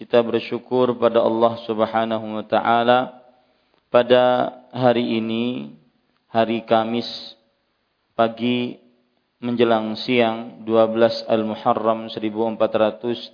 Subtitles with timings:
[0.00, 3.20] kita bersyukur pada Allah Subhanahu wa taala
[3.92, 5.76] pada hari ini
[6.24, 7.36] hari Kamis
[8.16, 8.80] pagi
[9.44, 13.28] menjelang siang 12 Al-Muharram 1438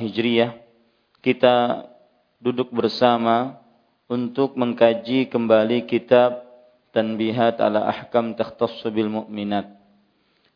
[0.00, 0.56] Hijriah
[1.20, 1.84] kita
[2.40, 3.60] duduk bersama
[4.08, 6.48] untuk mengkaji kembali kitab
[6.96, 9.68] Tanbihat ala Ahkam Takhtassu bil Mu'minat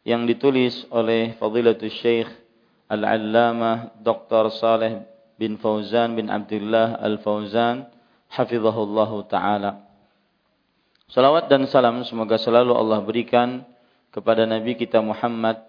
[0.08, 2.39] yang ditulis oleh Fadilatul Syekh
[2.91, 4.50] Al-Allamah Dr.
[4.50, 5.06] Saleh
[5.38, 7.86] bin Fauzan bin Abdullah Al-Fauzan
[8.34, 9.86] hafizahullahu taala.
[11.06, 13.62] Salawat dan salam semoga selalu Allah berikan
[14.10, 15.62] kepada Nabi kita Muhammad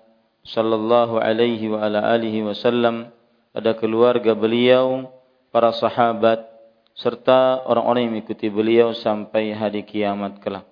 [0.46, 3.10] sallallahu alaihi wa ala alihi wasallam
[3.54, 5.10] pada keluarga beliau,
[5.50, 6.46] para sahabat,
[6.96, 10.66] serta orang-orang yang mengikuti beliau sampai hari kiamat kelak.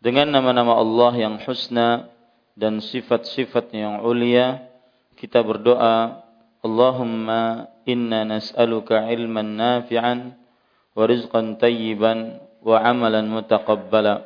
[0.00, 2.08] Dengan nama-nama Allah yang husna
[2.56, 4.69] dan sifat-sifat yang ulia,
[5.20, 6.24] kita berdoa,
[6.64, 10.32] Allahumma inna nas'aluka ilman nafi'an
[10.96, 14.24] wa rizqan tayyiban wa amalan mutaqabbala.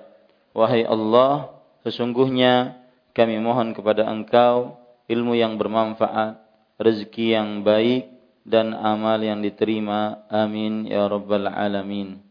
[0.54, 1.50] Wahai Allah,
[1.82, 2.78] sesungguhnya
[3.10, 4.78] kami mohon kepada Engkau
[5.10, 6.38] ilmu yang bermanfaat,
[6.78, 8.14] rezeki yang baik,
[8.46, 10.22] dan amal yang diterima.
[10.30, 12.22] Amin ya rabbal alamin.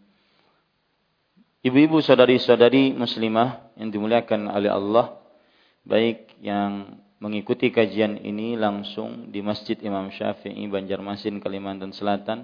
[1.63, 5.19] Ibu-ibu saudari-saudari muslimah yang dimuliakan oleh Allah,
[5.83, 12.43] baik yang mengikuti kajian ini langsung di Masjid Imam Syafi'i Banjarmasin Kalimantan Selatan.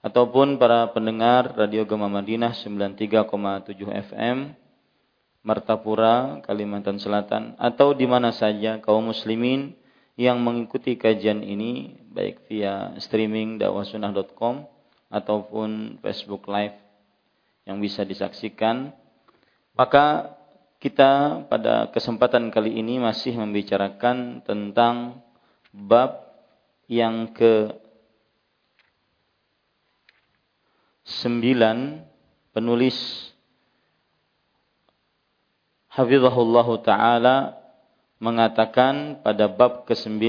[0.00, 3.76] Ataupun para pendengar Radio Gema Madinah 93,7
[4.08, 4.56] FM
[5.44, 7.60] Martapura Kalimantan Selatan.
[7.60, 9.76] Atau di mana saja kaum muslimin
[10.16, 14.64] yang mengikuti kajian ini baik via streaming dakwahsunnah.com
[15.12, 16.80] ataupun Facebook Live
[17.68, 18.96] yang bisa disaksikan.
[19.76, 20.35] Maka
[20.86, 25.18] kita pada kesempatan kali ini masih membicarakan tentang
[25.74, 26.14] bab
[26.86, 27.74] yang ke
[31.02, 32.06] sembilan
[32.54, 32.94] penulis
[35.90, 37.36] Hafizahullah Ta'ala
[38.22, 40.22] mengatakan pada bab ke-9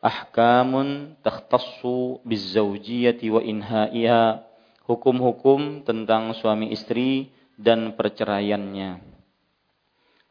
[0.00, 4.40] ahkamun takhtassu bizzawjiyati wa inhaiha
[4.88, 7.28] hukum-hukum tentang suami istri
[7.60, 9.15] dan perceraiannya.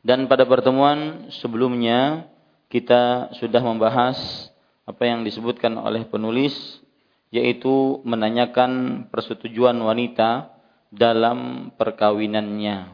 [0.05, 2.29] Dan pada pertemuan sebelumnya
[2.69, 4.17] kita sudah membahas
[4.85, 6.53] apa yang disebutkan oleh penulis
[7.33, 10.53] yaitu menanyakan persetujuan wanita
[10.93, 12.93] dalam perkawinannya.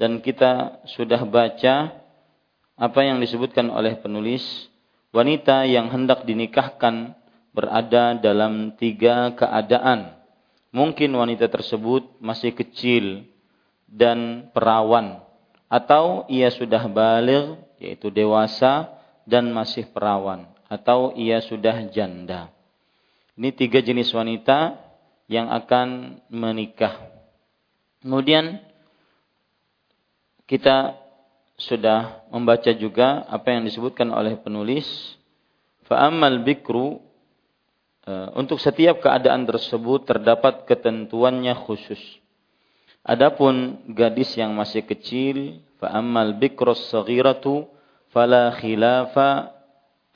[0.00, 1.92] Dan kita sudah baca
[2.74, 4.42] apa yang disebutkan oleh penulis,
[5.14, 7.14] wanita yang hendak dinikahkan
[7.54, 10.18] berada dalam tiga keadaan.
[10.74, 13.28] Mungkin wanita tersebut masih kecil
[13.86, 15.22] dan perawan,
[15.74, 18.94] atau ia sudah balik, yaitu dewasa
[19.26, 22.54] dan masih perawan, atau ia sudah janda.
[23.34, 24.78] Ini tiga jenis wanita
[25.26, 27.10] yang akan menikah.
[27.98, 28.62] Kemudian
[30.46, 30.94] kita
[31.58, 34.86] sudah membaca juga apa yang disebutkan oleh penulis
[35.90, 37.02] fa'ammal bikru
[38.06, 42.23] e, untuk setiap keadaan tersebut terdapat ketentuannya khusus.
[43.04, 47.68] Adapun gadis yang masih kecil fa'ammal bikru saghiratu
[48.08, 49.52] fala khilafa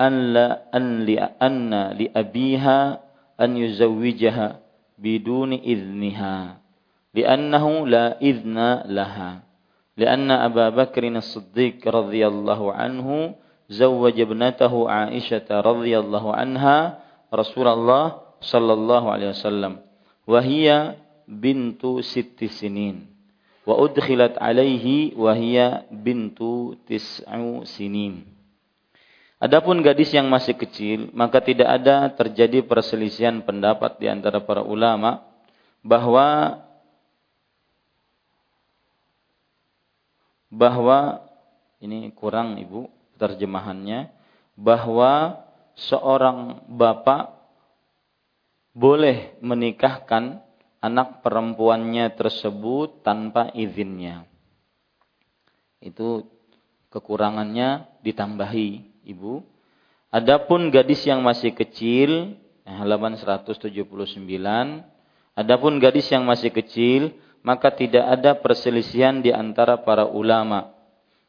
[0.01, 2.97] an la an li anna li abiha
[3.37, 4.57] an yuzawwijaha
[4.97, 6.57] biduni idniha
[7.13, 9.45] li'annahu la idna laha.
[9.99, 13.35] Li'anna Abu Bakr as-Siddiq radhiyallahu anhu
[13.67, 17.03] zawwaja ibnatahu Aisyah radhiyallahu anha
[17.35, 19.83] Rasulullah sallallahu alaihi wasallam.
[20.23, 20.95] Wa hiya
[21.29, 23.05] bintu sitti sinin
[23.69, 28.25] wa udkhilat alaihi wa hiya bintu tis'u sinin
[29.39, 35.23] Adapun gadis yang masih kecil, maka tidak ada terjadi perselisihan pendapat di antara para ulama
[35.79, 36.59] bahwa
[40.51, 41.23] bahwa
[41.79, 44.11] ini kurang Ibu terjemahannya
[44.59, 45.39] bahwa
[45.79, 47.31] seorang bapak
[48.75, 50.43] boleh menikahkan
[50.79, 54.27] anak perempuannya tersebut tanpa izinnya.
[55.79, 56.27] Itu
[56.91, 59.43] kekurangannya ditambahi ibu.
[60.09, 63.69] Adapun gadis yang masih kecil, halaman 179,
[65.37, 67.13] adapun gadis yang masih kecil,
[67.45, 70.73] maka tidak ada perselisihan di antara para ulama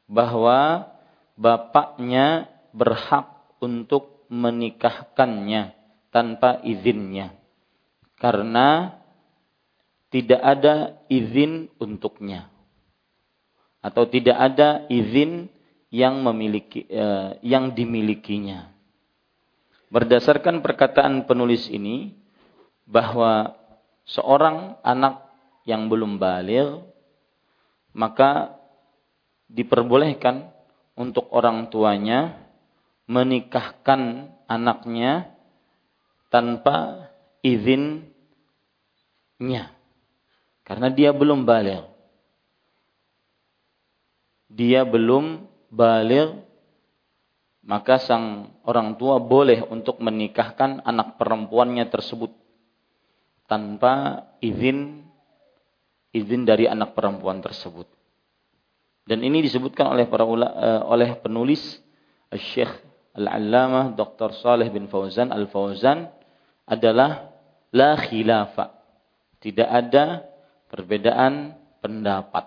[0.09, 0.89] bahwa
[1.35, 3.29] bapaknya berhak
[3.59, 5.75] untuk menikahkannya
[6.09, 7.35] tanpa izinnya.
[8.19, 8.98] Karena
[10.09, 12.49] tidak ada izin untuknya.
[13.79, 15.47] Atau tidak ada izin
[15.89, 18.69] yang memiliki eh, yang dimilikinya.
[19.89, 22.13] Berdasarkan perkataan penulis ini
[22.85, 23.57] bahwa
[24.05, 25.29] seorang anak
[25.65, 26.81] yang belum balik
[27.93, 28.57] maka
[29.49, 30.49] diperbolehkan
[30.93, 32.37] untuk orang tuanya
[33.09, 35.33] menikahkan anaknya
[36.29, 37.09] tanpa
[37.41, 38.13] izinnya
[40.69, 41.89] karena dia belum balik
[44.53, 46.45] dia belum balik
[47.65, 52.33] maka sang orang tua boleh untuk menikahkan anak perempuannya tersebut
[53.45, 55.09] tanpa izin
[56.13, 57.85] izin dari anak perempuan tersebut.
[59.05, 61.81] Dan ini disebutkan oleh para ula, uh, oleh penulis
[62.29, 62.69] Syekh
[63.17, 64.37] Al-Allamah Dr.
[64.37, 66.09] Saleh bin Fauzan Al-Fauzan
[66.69, 67.33] adalah
[67.73, 68.69] la khilafa.
[69.41, 70.28] Tidak ada
[70.69, 72.45] perbedaan pendapat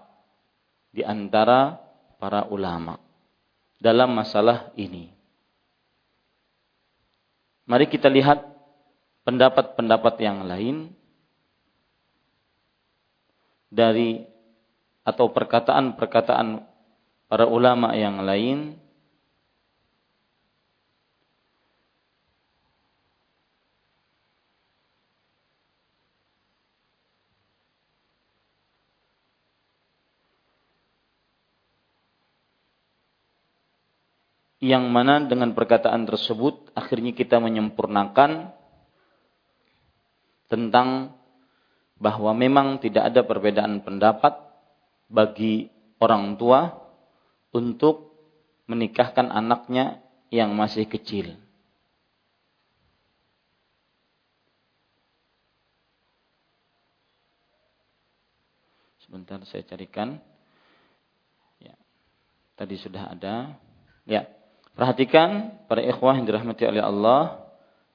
[0.94, 1.78] di antara
[2.16, 2.96] para ulama
[3.82, 5.10] dalam masalah ini.
[7.66, 8.42] Mari kita lihat
[9.26, 10.90] pendapat-pendapat yang lain
[13.72, 14.22] dari
[15.02, 16.62] atau perkataan-perkataan
[17.26, 18.81] para ulama yang lain
[34.62, 38.54] yang mana dengan perkataan tersebut akhirnya kita menyempurnakan
[40.46, 41.18] tentang
[41.98, 44.38] bahwa memang tidak ada perbedaan pendapat
[45.10, 45.66] bagi
[45.98, 46.78] orang tua
[47.50, 48.14] untuk
[48.70, 49.98] menikahkan anaknya
[50.30, 51.34] yang masih kecil.
[59.02, 60.22] Sebentar saya carikan.
[61.60, 61.76] Ya.
[62.56, 63.60] Tadi sudah ada.
[64.08, 64.41] Ya.
[64.72, 67.44] Perhatikan para ikhwah yang dirahmati oleh Allah.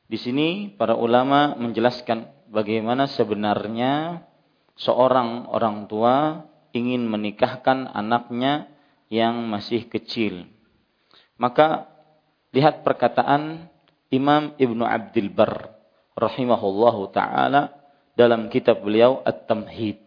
[0.07, 4.23] Di sini para ulama menjelaskan bagaimana sebenarnya
[4.77, 8.69] seorang orang tua ingin menikahkan anaknya
[9.09, 10.47] yang masih kecil.
[11.35, 11.89] Maka
[12.53, 13.67] lihat perkataan
[14.13, 15.73] Imam Ibnu Abdul Bar
[16.15, 17.75] rahimahullahu taala
[18.15, 19.99] dalam kitab beliau At-Tamhid.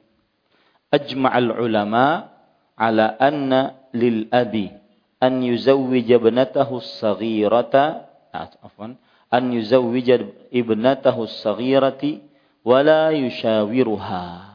[0.91, 2.31] Ajma'al ulama
[2.75, 4.80] ala anna lil abi
[5.21, 8.09] an yuzawwija ibnatahu as-saghirata
[8.65, 8.97] afwan
[9.29, 12.25] an yuzawwija ibnatahu as-saghirati
[12.65, 14.50] wa la yushawiruha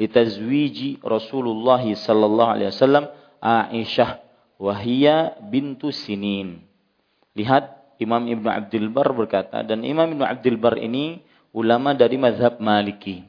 [0.00, 3.04] litazwiji Rasulullah sallallahu alaihi wasallam
[3.40, 4.20] Aisyah
[4.60, 6.64] wa hiya bintu sinin.
[7.36, 11.20] Lihat Imam Ibnu Abdul Bar berkata dan Imam Ibnu Abdul Bar ini
[11.52, 13.24] ulama dari mazhab Maliki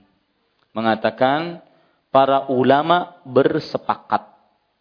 [0.72, 1.60] mengatakan
[2.12, 4.32] para ulama bersepakat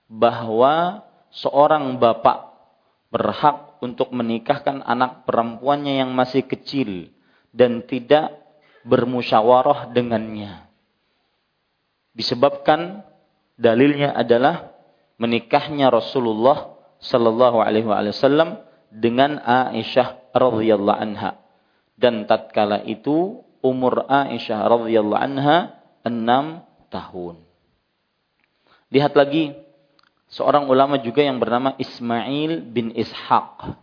[0.06, 1.02] bahwa
[1.34, 2.50] seorang bapak
[3.10, 7.10] berhak untuk menikahkan anak perempuannya yang masih kecil
[7.50, 8.38] dan tidak
[8.86, 10.70] bermusyawarah dengannya.
[12.14, 13.02] Disebabkan
[13.58, 14.72] dalilnya adalah
[15.20, 21.38] menikahnya Rasulullah sallallahu alaihi wasallam dengan Aisyah radhiyallahu anha.
[22.00, 27.36] Dan tatkala itu umur Aisyah radhiyallahu anha 6 tahun.
[28.90, 29.54] Lihat lagi
[30.30, 33.76] seorang ulama juga yang bernama Ismail bin Ishaq.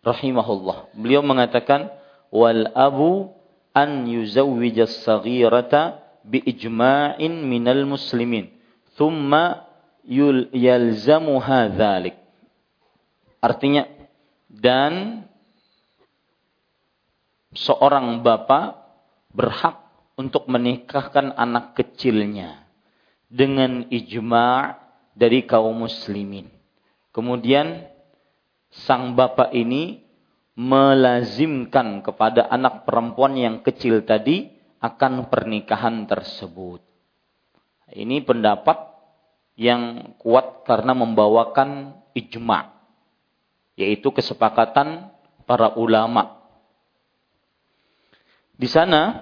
[0.00, 0.96] rahimahullah.
[0.96, 1.92] Beliau mengatakan
[2.32, 3.28] wal abu
[3.76, 8.48] an yuzawwija as-saghirata bi ijma'in minal muslimin
[8.96, 9.68] thumma
[10.08, 12.16] yalzamuha dhalik.
[13.40, 13.88] Artinya
[14.48, 15.24] dan
[17.56, 18.80] seorang bapak
[19.32, 19.80] berhak
[20.16, 22.68] untuk menikahkan anak kecilnya
[23.30, 24.89] dengan ijma'
[25.20, 26.48] dari kaum muslimin.
[27.12, 27.84] Kemudian
[28.72, 30.00] sang bapak ini
[30.56, 34.48] melazimkan kepada anak perempuan yang kecil tadi
[34.80, 36.80] akan pernikahan tersebut.
[37.92, 38.80] Ini pendapat
[39.60, 42.72] yang kuat karena membawakan ijma,
[43.76, 45.12] yaitu kesepakatan
[45.44, 46.40] para ulama.
[48.56, 49.20] Di sana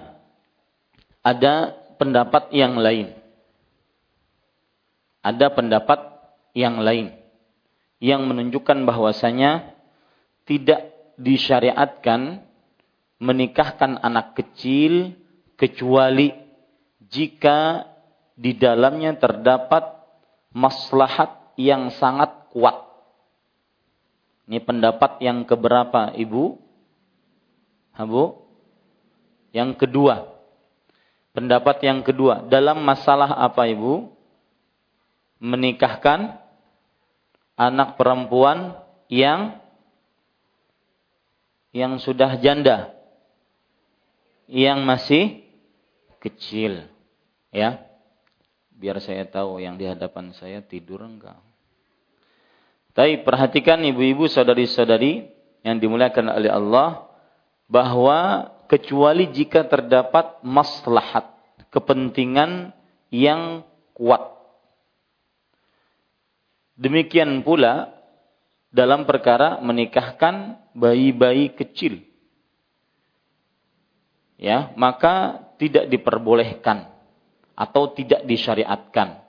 [1.19, 3.18] ada pendapat yang lain.
[5.19, 5.99] Ada pendapat
[6.55, 7.15] yang lain
[7.99, 9.75] yang menunjukkan bahwasanya
[10.47, 12.47] tidak disyariatkan
[13.19, 15.13] menikahkan anak kecil
[15.59, 16.31] kecuali
[17.11, 17.83] jika
[18.39, 19.83] di dalamnya terdapat
[20.55, 22.87] maslahat yang sangat kuat.
[24.47, 26.57] Ini pendapat yang keberapa, Ibu?
[27.93, 28.39] Habu?
[29.51, 30.31] Yang kedua.
[31.35, 34.18] Pendapat yang kedua, dalam masalah apa, Ibu?
[35.39, 36.39] Menikahkan
[37.55, 38.75] anak perempuan
[39.11, 39.59] yang
[41.75, 42.91] yang sudah janda
[44.49, 45.45] yang masih
[46.19, 46.89] kecil
[47.53, 47.83] ya.
[48.79, 51.35] Biar saya tahu yang di hadapan saya tidur enggak.
[52.95, 55.27] Tapi perhatikan ibu-ibu saudari-saudari
[55.67, 57.11] yang dimuliakan oleh Allah
[57.67, 61.27] bahwa kecuali jika terdapat maslahat
[61.69, 62.71] kepentingan
[63.11, 64.38] yang kuat
[66.79, 67.91] Demikian pula
[68.71, 72.07] dalam perkara menikahkan bayi-bayi kecil.
[74.39, 76.87] Ya, maka tidak diperbolehkan
[77.59, 79.19] atau tidak disyariatkan.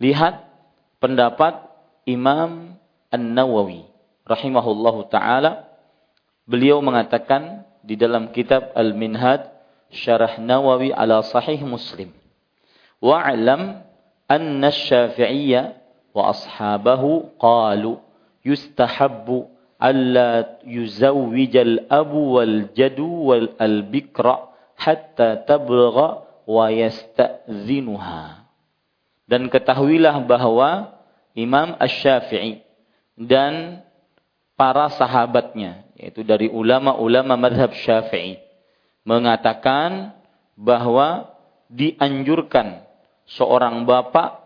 [0.00, 0.48] Lihat
[0.96, 1.60] pendapat
[2.08, 2.80] Imam
[3.12, 3.84] An-Nawawi
[4.24, 5.68] rahimahullahu taala
[6.48, 9.52] beliau mengatakan di dalam kitab Al-Minhaj
[9.92, 12.16] Syarah Nawawi ala Sahih Muslim.
[13.04, 13.84] Wa'lam
[14.26, 15.85] anna Syafi'iyya
[16.16, 18.00] wa ashabahu qalu
[18.40, 23.84] yustahabbu alla yuzawwijal abu wal jadu wal al
[24.80, 25.44] hatta
[26.46, 28.48] wa yasta'zinuha.
[29.26, 30.94] Dan ketahuilah bahwa
[31.36, 32.64] Imam Asy-Syafi'i
[33.18, 33.84] dan
[34.56, 38.40] para sahabatnya yaitu dari ulama-ulama madhab Syafi'i
[39.04, 40.16] mengatakan
[40.56, 41.28] bahwa
[41.68, 42.84] dianjurkan
[43.26, 44.40] seorang bapak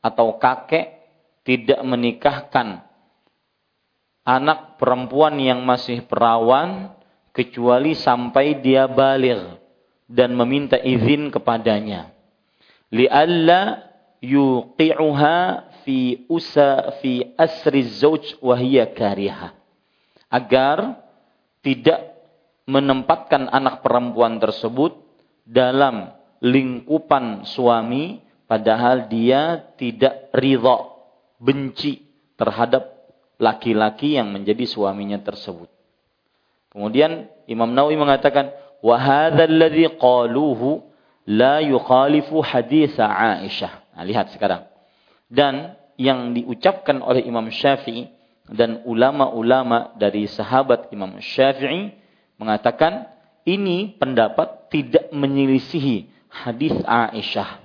[0.00, 0.99] atau kakek
[1.44, 2.84] tidak menikahkan
[4.24, 6.92] anak perempuan yang masih perawan
[7.32, 9.58] kecuali sampai dia balik
[10.10, 12.10] dan meminta izin kepadanya.
[12.90, 15.38] Li'alla yuqi'uha
[15.86, 18.58] fi usa fi asri zauj wa
[18.90, 19.54] kariha.
[20.30, 20.98] Agar
[21.62, 22.10] tidak
[22.70, 24.94] menempatkan anak perempuan tersebut
[25.42, 30.89] dalam lingkupan suami padahal dia tidak ridha
[31.40, 32.04] benci
[32.36, 33.00] terhadap
[33.40, 35.72] laki-laki yang menjadi suaminya tersebut.
[36.70, 38.52] Kemudian Imam Nawawi mengatakan,
[38.84, 39.50] "Wa hadzal
[39.96, 40.84] qaluhu
[41.26, 44.68] la yukhalifu hadis Aisyah." Nah, lihat sekarang.
[45.26, 48.12] Dan yang diucapkan oleh Imam Syafi'i
[48.50, 51.92] dan ulama-ulama dari sahabat Imam Syafi'i
[52.40, 53.08] mengatakan
[53.44, 57.60] ini pendapat tidak menyelisihi hadis Aisyah.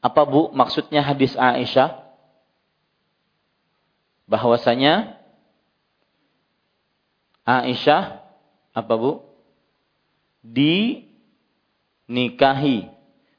[0.00, 2.09] Apa Bu maksudnya hadis Aisyah?
[4.30, 5.18] Bahwasanya
[7.42, 8.22] Aisyah
[8.70, 9.26] apa Bu?
[10.46, 12.86] dinikahi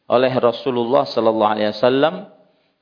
[0.06, 2.30] oleh Rasulullah sallallahu alaihi wasallam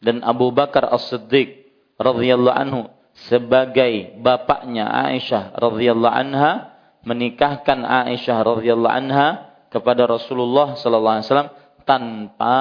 [0.01, 2.92] dan Abu Bakar As-Siddiq radhiyallahu anhu
[3.30, 6.74] sebagai bapaknya Aisyah radhiyallahu anha
[7.06, 11.54] menikahkan Aisyah radhiyallahu anha kepada Rasulullah sallallahu alaihi wasallam
[11.86, 12.58] tanpa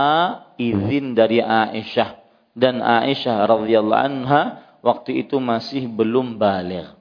[0.61, 2.23] izin dari Aisyah
[2.55, 6.97] dan Aisyah radhiyallahu anha waktu itu masih belum balik.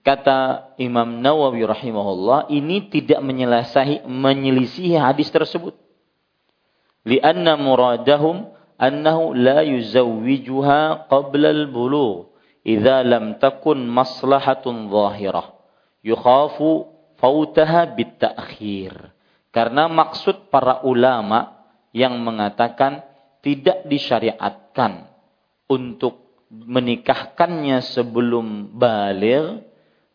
[0.00, 5.76] Kata Imam Nawawi rahimahullah, ini tidak menyelesaihi menyelisihi hadis tersebut.
[7.04, 8.48] Lianna muradahum
[8.80, 12.32] annahu la yuzawwijuha qabla al-bulugh
[12.64, 15.52] idza lam takun maslahatun zahirah.
[16.00, 16.88] Yukhafu
[17.20, 19.12] fautaha bit-ta'khir.
[19.52, 21.60] Karena maksud para ulama
[21.92, 23.04] yang mengatakan
[23.44, 25.10] tidak disyariatkan
[25.68, 26.19] untuk
[26.50, 29.62] menikahkannya sebelum balik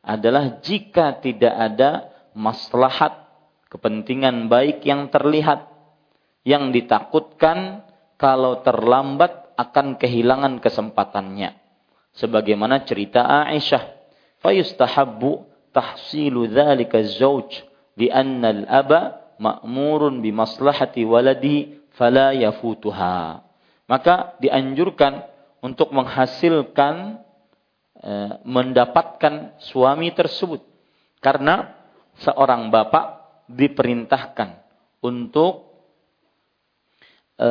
[0.03, 3.25] adalah jika tidak ada maslahat
[3.71, 5.65] kepentingan baik yang terlihat
[6.45, 7.81] yang ditakutkan
[8.19, 11.57] kalau terlambat akan kehilangan kesempatannya.
[12.15, 13.83] Sebagaimana cerita Aisyah
[14.39, 17.65] fayustahabbu tahsilu dzalika zauj
[17.99, 23.43] lianna al-aba ma'murun bi maslahati waladi fala yafutuha.
[23.89, 25.34] Maka dianjurkan
[25.65, 27.25] untuk menghasilkan
[27.97, 28.11] e,
[28.45, 30.61] mendapatkan suami tersebut
[31.25, 31.73] karena
[32.21, 34.61] seorang bapak diperintahkan
[35.01, 35.73] untuk
[37.41, 37.47] e,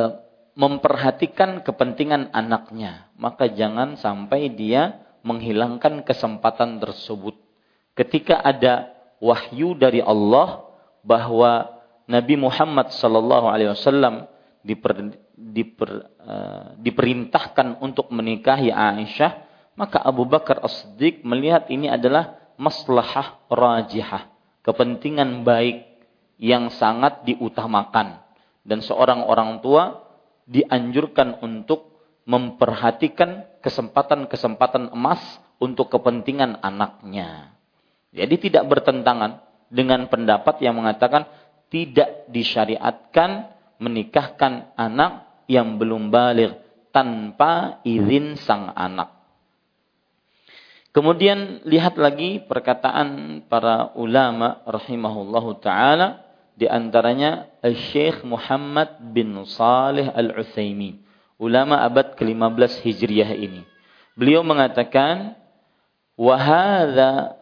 [0.55, 7.35] memperhatikan kepentingan anaknya, maka jangan sampai dia menghilangkan kesempatan tersebut.
[7.91, 10.63] Ketika ada wahyu dari Allah
[11.03, 11.75] bahwa
[12.07, 14.31] Nabi Muhammad sallallahu alaihi wasallam
[14.63, 14.95] diper,
[15.35, 19.31] diper, uh, diperintahkan untuk menikahi Aisyah,
[19.75, 24.31] maka Abu Bakar As-Siddiq melihat ini adalah maslahah rajihah,
[24.63, 25.83] kepentingan baik
[26.39, 28.23] yang sangat diutamakan
[28.63, 30.03] dan seorang orang tua
[30.47, 35.21] dianjurkan untuk memperhatikan kesempatan-kesempatan emas
[35.61, 37.53] untuk kepentingan anaknya.
[38.15, 41.27] Jadi tidak bertentangan dengan pendapat yang mengatakan
[41.69, 46.57] tidak disyariatkan menikahkan anak yang belum balik
[46.89, 49.11] tanpa izin sang anak.
[50.95, 56.23] Kemudian lihat lagi perkataan para ulama rahimahullahu taala
[56.55, 57.51] di antaranya
[57.91, 61.03] Syekh Muhammad bin Saleh Al-Utsaimin,
[61.35, 63.67] ulama abad ke-15 Hijriah ini.
[64.15, 65.35] Beliau mengatakan
[66.15, 67.35] wa hadza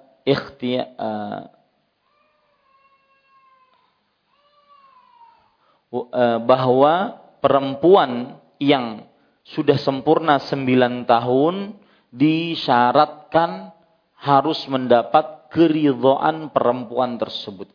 [6.42, 9.04] bahwa perempuan yang
[9.44, 11.76] sudah sempurna sembilan tahun
[12.16, 13.76] disyaratkan
[14.24, 17.68] harus mendapat keridhaan perempuan tersebut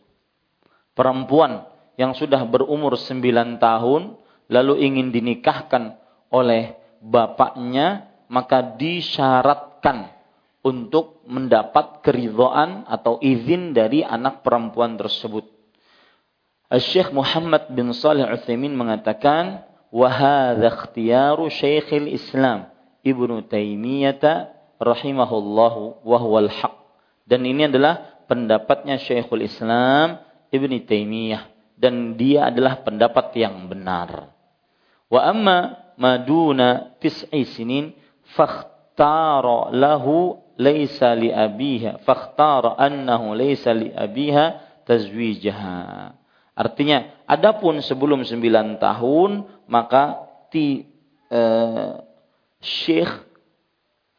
[0.97, 1.69] perempuan
[2.01, 4.03] yang sudah berumur 9 tahun
[4.49, 6.01] lalu ingin dinikahkan
[6.33, 6.73] oleh
[7.05, 10.19] bapaknya maka disyaratkan
[10.65, 15.47] untuk mendapat keridhaan atau izin dari anak perempuan tersebut.
[16.69, 22.69] Syekh Muhammad bin Salih Utsaimin mengatakan hadza ikhtiyaru Syekhul Islam
[23.01, 26.77] Ibnu Taimiyah rahimahullahu wa huwal haq.
[27.25, 30.21] Dan ini adalah pendapatnya Syekhul Islam
[30.53, 34.29] Ibni Taimiyah dan dia adalah pendapat yang benar.
[35.09, 37.97] Wa amma maduna tis'i sinin
[38.37, 46.18] fakhtara lahu laysa li abiha fakhtara annahu laysa li abiha tazwijaha.
[46.59, 50.83] Artinya, adapun sebelum sembilan tahun maka ti
[51.31, 51.95] uh,
[52.59, 53.13] Syekh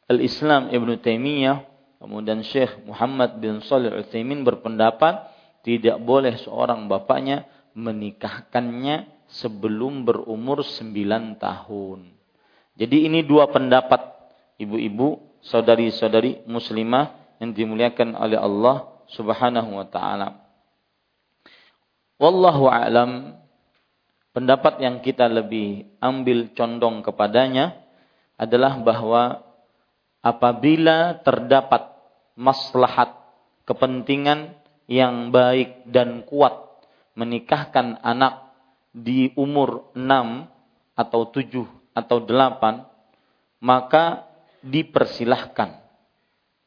[0.07, 1.57] Al-Islam Ibn Taimiyah
[1.99, 5.27] kemudian Syekh Muhammad bin Shalih Utsaimin berpendapat
[5.67, 7.43] tidak boleh seorang bapaknya
[7.75, 10.95] menikahkannya sebelum berumur 9
[11.37, 11.99] tahun.
[12.79, 13.99] Jadi ini dua pendapat
[14.55, 20.48] ibu-ibu, saudari-saudari muslimah yang dimuliakan oleh Allah Subhanahu wa taala.
[22.19, 23.39] Wallahu a'lam.
[24.35, 27.79] Pendapat yang kita lebih ambil condong kepadanya
[28.35, 29.41] adalah bahwa
[30.19, 31.89] apabila terdapat
[32.35, 33.15] maslahat
[33.63, 34.53] kepentingan
[34.85, 36.55] yang baik dan kuat
[37.15, 38.51] menikahkan anak
[38.95, 40.03] di umur 6
[40.95, 44.27] atau 7 atau 8 maka
[44.63, 45.77] dipersilahkan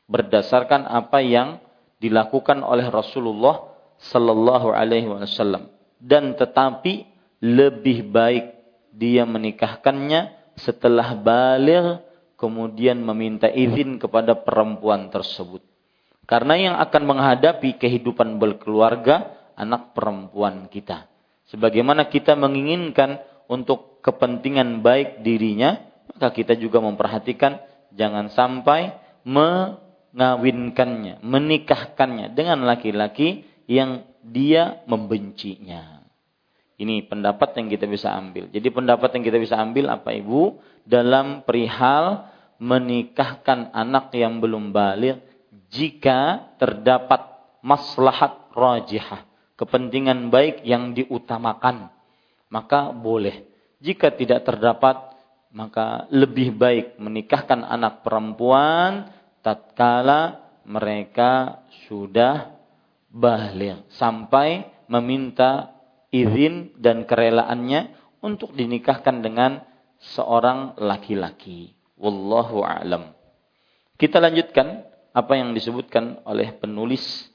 [0.08, 1.56] berdasarkan apa yang
[1.98, 3.71] dilakukan oleh Rasulullah
[4.02, 5.70] sallallahu alaihi wasallam
[6.02, 7.06] dan tetapi
[7.42, 8.46] lebih baik
[8.90, 12.02] dia menikahkannya setelah balik
[12.34, 15.62] kemudian meminta izin kepada perempuan tersebut
[16.26, 21.06] karena yang akan menghadapi kehidupan berkeluarga anak perempuan kita.
[21.50, 25.76] Sebagaimana kita menginginkan untuk kepentingan baik dirinya,
[26.08, 27.60] maka kita juga memperhatikan
[27.92, 28.96] jangan sampai
[29.28, 36.02] mengawinkannya, menikahkannya dengan laki-laki yang dia membencinya.
[36.78, 38.50] Ini pendapat yang kita bisa ambil.
[38.50, 40.58] Jadi pendapat yang kita bisa ambil apa Ibu?
[40.82, 42.26] Dalam perihal
[42.58, 45.22] menikahkan anak yang belum balik
[45.72, 47.22] jika terdapat
[47.62, 49.24] maslahat rajihah,
[49.56, 51.88] kepentingan baik yang diutamakan,
[52.52, 53.46] maka boleh.
[53.82, 55.16] Jika tidak terdapat,
[55.52, 59.10] maka lebih baik menikahkan anak perempuan
[59.44, 62.61] tatkala mereka sudah
[63.12, 65.76] balik sampai meminta
[66.08, 67.92] izin dan kerelaannya
[68.24, 69.60] untuk dinikahkan dengan
[70.00, 71.76] seorang laki-laki.
[72.00, 73.12] Wallahu a'lam.
[74.00, 77.28] Kita lanjutkan apa yang disebutkan oleh penulis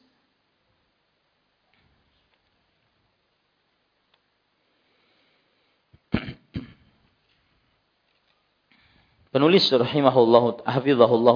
[9.27, 10.55] Penulis rahimahullah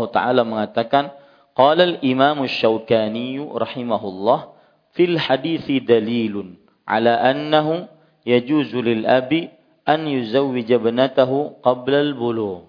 [0.09, 1.13] taala mengatakan
[1.55, 4.43] قال الإمام الشوكاني رحمه الله
[4.91, 6.53] في الحديث دليل
[6.87, 7.87] على أنه
[8.25, 9.49] يجوز للأب
[9.89, 12.59] أن يزوج ابنته قبل البلوغ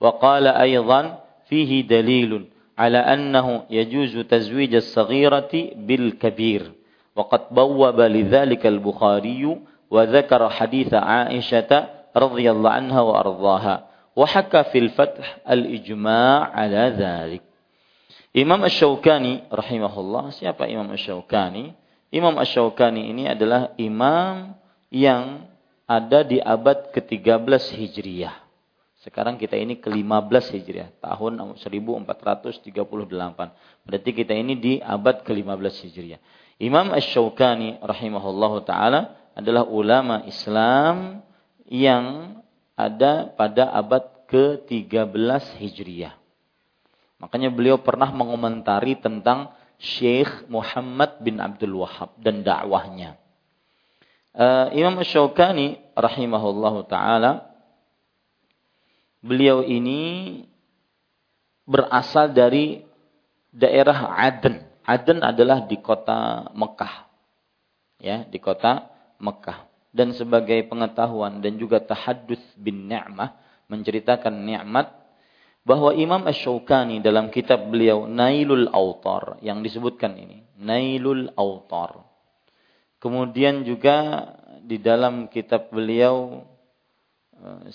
[0.00, 1.18] وقال أيضا
[1.48, 2.44] فيه دليل
[2.78, 6.72] على أنه يجوز تزويج الصغيرة بالكبير
[7.16, 9.58] وقد بوب لذلك البخاري
[9.90, 17.42] وذكر حديث عائشة رضي الله عنها وأرضاها وحكى في الفتح الإجماع على ذلك.
[18.36, 21.72] Imam Ash-Shawkani rahimahullah, siapa Imam Ash-Shawkani?
[22.12, 24.52] Imam Ash-Shawkani ini adalah imam
[24.92, 25.48] yang
[25.88, 28.36] ada di abad ke-13 Hijriyah.
[29.00, 32.60] Sekarang kita ini ke-15 Hijriah, tahun 1438.
[33.88, 36.20] Berarti kita ini di abad ke-15 Hijriah.
[36.60, 39.00] Imam Ash-Shawkani rahimahullah taala
[39.32, 41.24] adalah ulama Islam
[41.64, 42.36] yang
[42.76, 46.25] ada pada abad ke-13 Hijriah.
[47.16, 53.16] Makanya beliau pernah mengomentari tentang Syekh Muhammad bin Abdul Wahab dan dakwahnya.
[54.36, 57.48] Uh, Imam Syaukani rahimahullahu taala
[59.24, 60.44] beliau ini
[61.64, 62.84] berasal dari
[63.48, 64.60] daerah Aden.
[64.84, 67.08] Aden adalah di kota Mekah.
[67.96, 69.64] Ya, di kota Mekah
[69.96, 73.32] dan sebagai pengetahuan dan juga tahadduts bin ni'mah
[73.72, 74.92] menceritakan nikmat
[75.66, 82.06] bahwa Imam Ash-Shawkani dalam kitab beliau Nailul Autar yang disebutkan ini Nailul Autar
[83.02, 84.30] kemudian juga
[84.62, 86.46] di dalam kitab beliau
[87.34, 87.66] eh,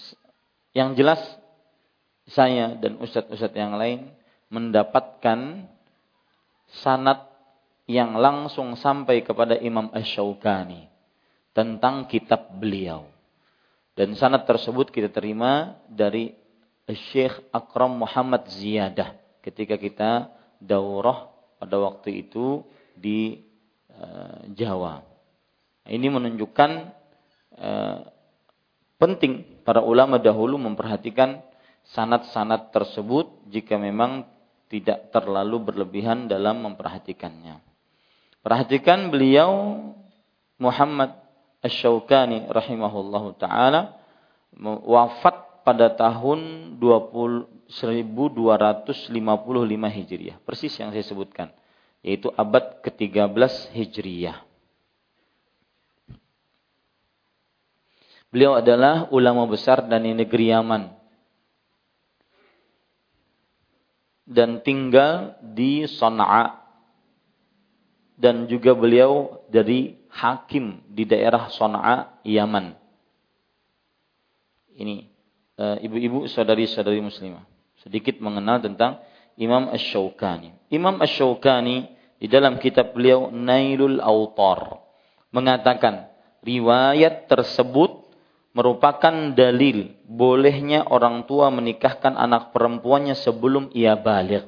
[0.71, 1.19] yang jelas
[2.31, 4.07] saya dan ustadz-ustadz yang lain
[4.47, 5.67] mendapatkan
[6.71, 7.27] sanat
[7.87, 10.87] yang langsung sampai kepada Imam Ash-Shawkani
[11.51, 13.07] tentang kitab beliau.
[13.91, 16.31] Dan sanad tersebut kita terima dari
[16.89, 19.15] Syekh Akram Muhammad Ziyadah
[19.45, 20.29] ketika kita
[20.61, 21.29] daurah
[21.61, 22.65] pada waktu itu
[22.97, 23.41] di
[23.93, 25.05] uh, Jawa.
[25.85, 26.71] Ini menunjukkan
[27.57, 27.99] uh,
[29.01, 31.41] penting para ulama dahulu memperhatikan
[31.89, 34.25] sanat-sanat tersebut jika memang
[34.69, 37.59] tidak terlalu berlebihan dalam memperhatikannya.
[38.41, 39.77] Perhatikan beliau
[40.61, 41.17] Muhammad
[41.61, 43.97] Asy-Syaukani rahimahullahu taala
[44.61, 49.13] wafat pada tahun 20, 1255
[49.97, 50.37] Hijriah.
[50.41, 51.53] Persis yang saya sebutkan.
[52.01, 54.41] Yaitu abad ke-13 Hijriah.
[58.31, 60.83] Beliau adalah ulama besar dari negeri Yaman.
[64.25, 66.63] Dan tinggal di Sana'a.
[68.15, 72.79] Dan juga beliau dari hakim di daerah Sana'a, Yaman.
[74.79, 75.10] Ini
[75.81, 77.43] ibu-ibu saudari-saudari muslimah.
[77.81, 79.01] Sedikit mengenal tentang
[79.37, 80.71] Imam Ash-Shawkani.
[80.73, 81.89] Imam Ash-Shawkani
[82.21, 84.81] di dalam kitab beliau Nailul Autar
[85.33, 86.11] mengatakan
[86.45, 87.97] riwayat tersebut
[88.51, 94.45] merupakan dalil bolehnya orang tua menikahkan anak perempuannya sebelum ia balik.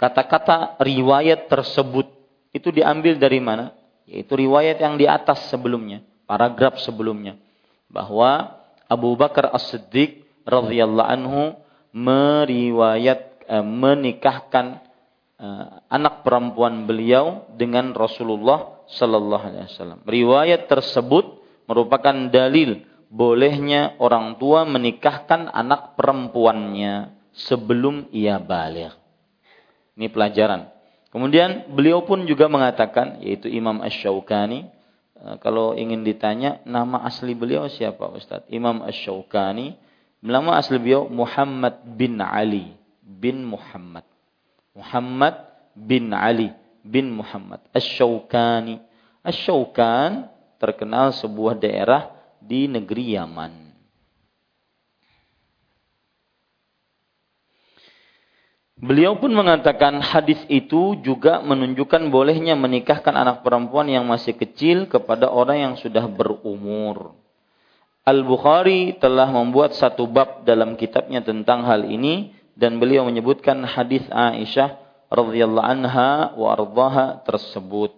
[0.00, 2.08] Kata-kata riwayat tersebut
[2.52, 3.76] itu diambil dari mana?
[4.06, 7.34] yaitu riwayat yang di atas sebelumnya, paragraf sebelumnya
[7.90, 8.54] bahwa
[8.86, 11.42] Abu Bakar As-Siddiq radhiyallahu anhu
[11.92, 14.80] meriwayat eh, menikahkan
[15.36, 20.00] eh, anak perempuan beliau dengan Rasulullah sallallahu alaihi wasallam.
[20.06, 28.94] Riwayat tersebut merupakan dalil bolehnya orang tua menikahkan anak perempuannya sebelum ia balik.
[29.98, 30.76] Ini pelajaran
[31.16, 34.68] Kemudian beliau pun juga mengatakan, yaitu Imam Ash-Shawkani,
[35.16, 38.44] eh, kalau ingin ditanya nama asli beliau siapa Ustaz?
[38.52, 39.80] Imam Ash-Shawkani,
[40.26, 44.02] nama asli beliau Muhammad bin Ali bin Muhammad.
[44.74, 46.50] Muhammad bin Ali
[46.82, 47.62] bin Muhammad.
[47.70, 48.82] Ash-Shawkani.
[49.22, 52.10] Ash-Shawkan terkenal sebuah daerah
[52.42, 53.66] di negeri Yaman.
[58.76, 65.32] Beliau pun mengatakan hadis itu juga menunjukkan bolehnya menikahkan anak perempuan yang masih kecil kepada
[65.32, 67.16] orang yang sudah berumur.
[68.06, 74.78] Al-Bukhari telah membuat satu bab dalam kitabnya tentang hal ini dan beliau menyebutkan hadis Aisyah
[75.10, 77.90] radhiyallahu anha wa ardhaha tersebut.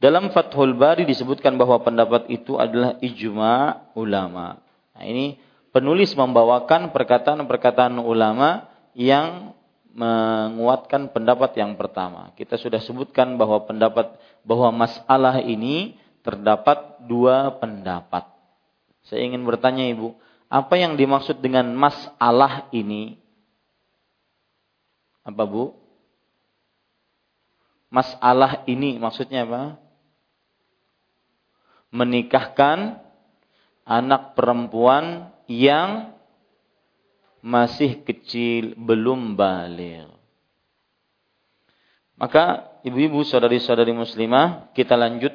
[0.00, 4.64] Dalam Fathul Bari disebutkan bahwa pendapat itu adalah ijma ulama.
[4.96, 5.36] Nah, ini
[5.76, 8.64] penulis membawakan perkataan-perkataan ulama
[8.96, 9.52] yang
[9.92, 12.32] menguatkan pendapat yang pertama.
[12.32, 18.37] Kita sudah sebutkan bahwa pendapat bahwa masalah ini terdapat dua pendapat.
[19.08, 20.12] Saya ingin bertanya Ibu,
[20.52, 23.16] apa yang dimaksud dengan masalah ini?
[25.24, 25.76] Apa Bu?
[27.88, 29.80] Masalah ini maksudnya apa?
[31.88, 33.00] Menikahkan
[33.88, 36.12] anak perempuan yang
[37.40, 40.12] masih kecil, belum balik.
[42.20, 45.32] Maka ibu-ibu saudari-saudari muslimah kita lanjut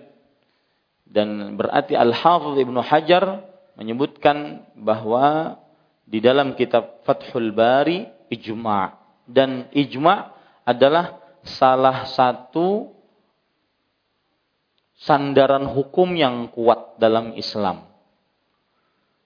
[1.07, 5.57] dan berarti Al-Hafidh Ibnu Hajar menyebutkan bahwa
[6.03, 8.93] di dalam kitab Fathul Bari ijma'
[9.25, 10.33] dan ijma'
[10.67, 12.91] adalah salah satu
[14.99, 17.93] sandaran hukum yang kuat dalam Islam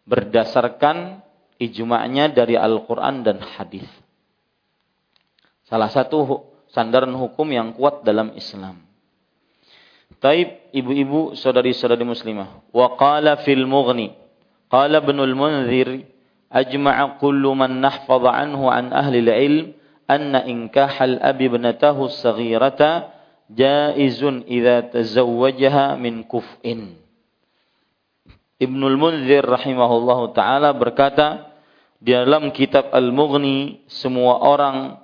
[0.08, 1.20] berdasarkan
[1.60, 3.86] ijma'nya dari Al-Quran dan hadis.
[5.68, 8.88] Salah satu sandaran hukum yang kuat dalam Islam.
[10.24, 12.64] Taib ibu-ibu saudari-saudari muslimah.
[12.72, 12.96] Wa
[13.44, 14.16] fil mughni.
[14.68, 16.08] Qala ibnul munzir.
[16.48, 19.76] Ajma'a kullu man nahfadha anhu an ahli al-ilm.
[20.08, 23.12] Anna inkaha al-abi ibnatahu saghirata
[23.52, 26.96] jaizun idza tazawwajaha min kuf'in.
[28.58, 31.54] Ibnul Munzir rahimahullahu taala berkata,
[32.02, 34.98] di dalam kitab Al-Mughni semua orang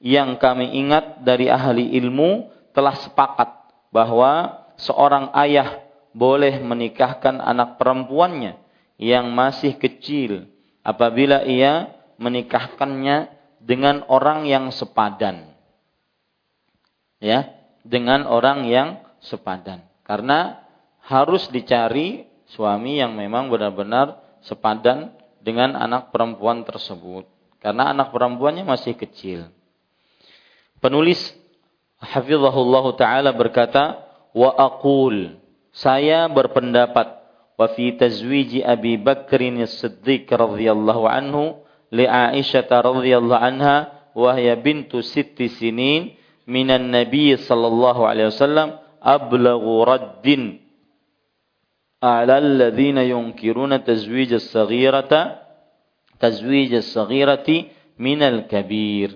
[0.00, 3.48] yang kami ingat dari ahli ilmu telah sepakat
[3.92, 5.84] bahwa seorang ayah
[6.16, 8.63] boleh menikahkan anak perempuannya
[9.00, 10.46] yang masih kecil
[10.86, 15.50] apabila ia menikahkannya dengan orang yang sepadan.
[17.18, 19.80] Ya, dengan orang yang sepadan.
[20.04, 20.60] Karena
[21.04, 27.28] harus dicari suami yang memang benar-benar sepadan dengan anak perempuan tersebut
[27.64, 29.48] karena anak perempuannya masih kecil.
[30.84, 31.32] Penulis
[31.96, 34.04] hafizahullah taala berkata,
[34.36, 35.40] "Wa aqul"
[35.74, 37.23] Saya berpendapat
[37.58, 41.38] وفي تزويج أبي بكر الصديق رضي الله عنه
[41.92, 43.76] لعائشة رضي الله عنها
[44.14, 46.14] وهي بنت ست سنين
[46.46, 48.68] من النبي صلى الله عليه وسلم
[49.02, 50.26] أبلغ رد.
[52.04, 55.12] على الذين ينكرون تزويج الصغيرة
[56.20, 57.48] تزويج الصغيرة
[57.98, 59.10] من الكبير.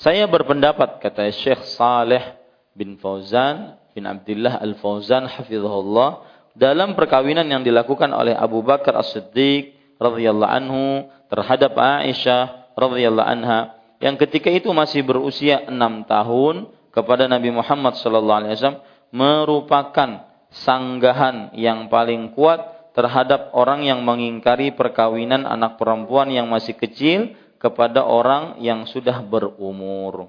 [0.00, 2.24] Saya berpendapat kata Syekh Saleh
[2.72, 6.29] bin Fauzan bin Abdullah Al Fauzan hafizahullah
[6.60, 14.20] dalam perkawinan yang dilakukan oleh Abu Bakar As-Siddiq radhiyallahu anhu terhadap Aisyah radhiyallahu anha yang
[14.20, 20.10] ketika itu masih berusia enam tahun kepada Nabi Muhammad sallallahu alaihi wasallam merupakan
[20.52, 28.04] sanggahan yang paling kuat terhadap orang yang mengingkari perkawinan anak perempuan yang masih kecil kepada
[28.04, 30.28] orang yang sudah berumur.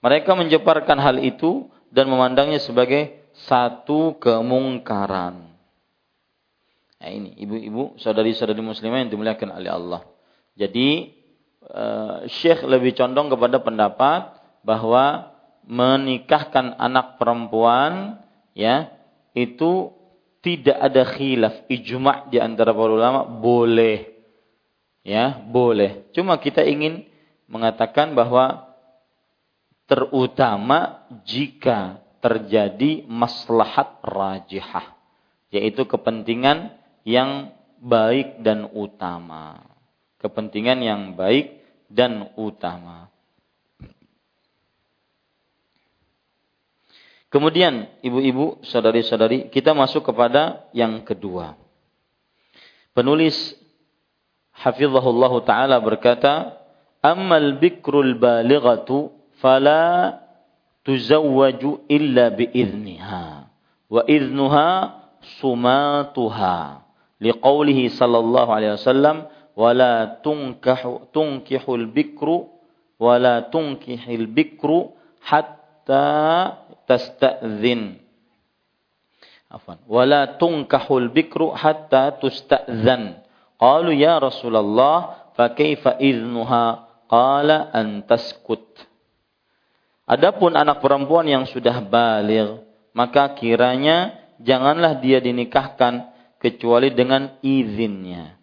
[0.00, 5.45] Mereka menjeparkan hal itu dan memandangnya sebagai satu kemungkaran.
[7.06, 10.02] Nah ini ibu-ibu, saudari-saudari muslimah yang dimuliakan oleh Allah.
[10.58, 11.14] Jadi
[11.70, 14.34] uh, Syekh lebih condong kepada pendapat
[14.66, 15.30] bahwa
[15.70, 18.18] menikahkan anak perempuan
[18.58, 18.90] ya
[19.38, 19.94] itu
[20.42, 24.14] tidak ada khilaf ijma di antara para ulama boleh
[25.02, 27.02] ya boleh cuma kita ingin
[27.50, 28.62] mengatakan bahwa
[29.90, 34.94] terutama jika terjadi maslahat rajihah
[35.50, 36.75] yaitu kepentingan
[37.06, 39.62] yang baik dan utama
[40.18, 43.06] kepentingan yang baik dan utama
[47.26, 51.58] Kemudian ibu-ibu, saudari-saudari, kita masuk kepada yang kedua.
[52.96, 53.36] Penulis
[54.56, 56.56] Hafizahullah Ta'ala berkata,
[57.04, 60.16] Ammal bikrul balighatu fala
[60.80, 63.52] tuzawwaju illa biizniha.
[63.92, 64.96] Wa iznuha
[65.42, 66.85] sumatuha.
[67.22, 69.26] Liqaulihi sallallahu alaihi wasallam,
[69.56, 72.52] wala tunkahu tunkihul bikru
[73.00, 74.92] wala tunkihil bikru
[75.24, 76.04] hatta
[76.84, 78.00] tasta'zin.
[79.48, 79.80] Afwan.
[79.88, 83.22] Wala tunkahul bikru hatta tusta'zan.
[83.56, 86.84] Qalu ya Rasulullah, fa kaifa idnuha?
[87.06, 88.66] Qala an taskut.
[90.06, 92.62] Adapun anak perempuan yang sudah baligh,
[92.94, 96.15] maka kiranya janganlah dia dinikahkan
[96.46, 98.38] kecuali dengan izinnya.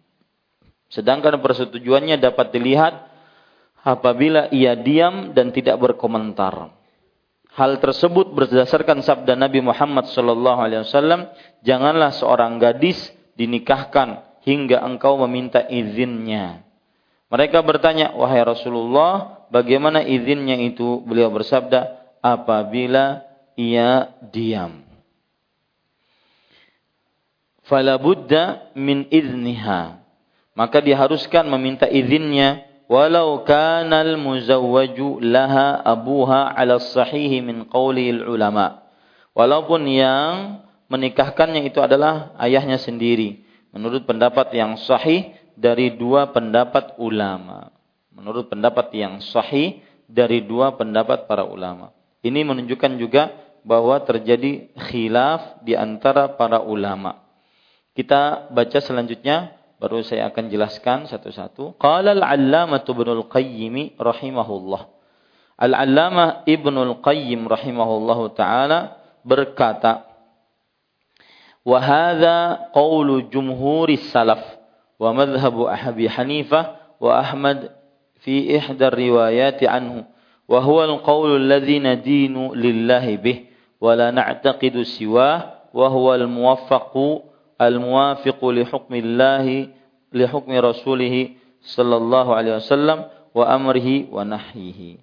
[0.91, 3.07] Sedangkan persetujuannya dapat dilihat
[3.79, 6.75] apabila ia diam dan tidak berkomentar.
[7.55, 11.31] Hal tersebut berdasarkan sabda Nabi Muhammad wasallam,
[11.63, 16.65] janganlah seorang gadis dinikahkan hingga engkau meminta izinnya.
[17.31, 21.01] Mereka bertanya, "Wahai Rasulullah, bagaimana izinnya itu?
[21.05, 23.25] Beliau bersabda, apabila
[23.57, 24.82] ia diam.
[27.73, 29.97] Fala budda min izniha.
[30.53, 38.85] Maka diharuskan meminta izinnya walau kanal muzawwaju laha abuha ala sahihi min qawli ulama.
[39.33, 43.41] Walaupun yang menikahkannya itu adalah ayahnya sendiri
[43.73, 47.73] menurut pendapat yang sahih dari dua pendapat ulama.
[48.13, 51.89] Menurut pendapat yang sahih dari dua pendapat para ulama.
[52.21, 53.33] Ini menunjukkan juga
[53.65, 57.22] bahwa terjadi khilaf di antara para ulama.
[57.93, 61.77] Kita baca selanjutnya baru saya akan jelaskan satu-satu.
[61.77, 64.81] Qala al-'allamah Ibnu al-Qayyim rahimahullah.
[65.61, 70.09] Al-'allamah Ibnu al-Qayyim rahimahullahu taala berkata,
[71.61, 74.41] "Wa hadza qaulu jumhuri salaf
[74.97, 77.69] wa madhhabu Abi Hanifah wa Ahmad
[78.25, 80.07] fi ihda riwayat anhu
[80.47, 83.37] wa huwa al-qaulu alladhi nadinu lillahi bih
[83.83, 87.32] wa la na'taqidu siwah wa huwa al-muwaffaqu
[87.69, 89.45] al-muwafiqu li hukmi Allah
[90.13, 94.99] li hukmi rasulih sallallahu alaihi wasallam wa amrihi wa nahyihi.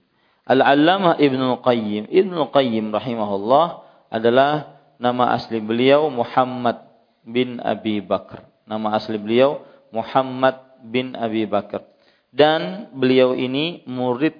[0.47, 6.83] Al-Allamah Ibnu Qayyim, Ibnu Qayyim rahimahullah adalah nama asli beliau Muhammad
[7.23, 8.47] bin Abi Bakar.
[8.67, 11.87] Nama asli beliau Muhammad bin Abi Bakar
[12.31, 14.39] dan beliau ini murid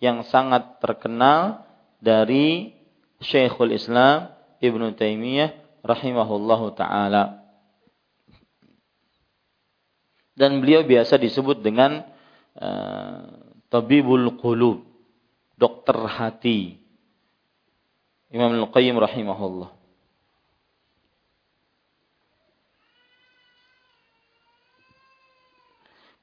[0.00, 1.64] yang sangat terkenal
[2.00, 2.76] dari
[3.20, 7.45] Syekhul Islam Ibnu Taimiyah rahimahullahu taala.
[10.36, 12.04] Dan beliau biasa disebut dengan
[12.60, 13.24] uh,
[13.72, 14.84] tabibul qulub,
[15.56, 16.76] dokter hati.
[18.28, 19.72] Imam Al-Qayyim rahimahullah.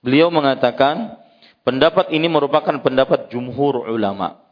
[0.04, 1.16] Beliau mengatakan
[1.64, 4.44] pendapat ini merupakan pendapat jumhur ulama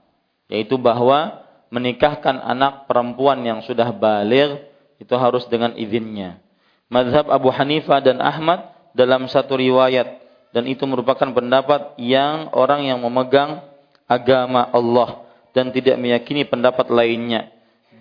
[0.48, 6.40] yaitu bahwa menikahkan anak perempuan yang sudah balik itu harus dengan izinnya.
[6.88, 10.20] Mazhab Abu Hanifah dan Ahmad dalam satu riwayat
[10.52, 13.64] dan itu merupakan pendapat yang orang yang memegang
[14.06, 15.24] agama Allah
[15.56, 17.52] dan tidak meyakini pendapat lainnya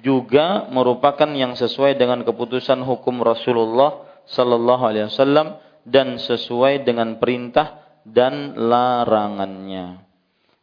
[0.00, 7.80] juga merupakan yang sesuai dengan keputusan hukum Rasulullah sallallahu alaihi wasallam dan sesuai dengan perintah
[8.04, 10.02] dan larangannya.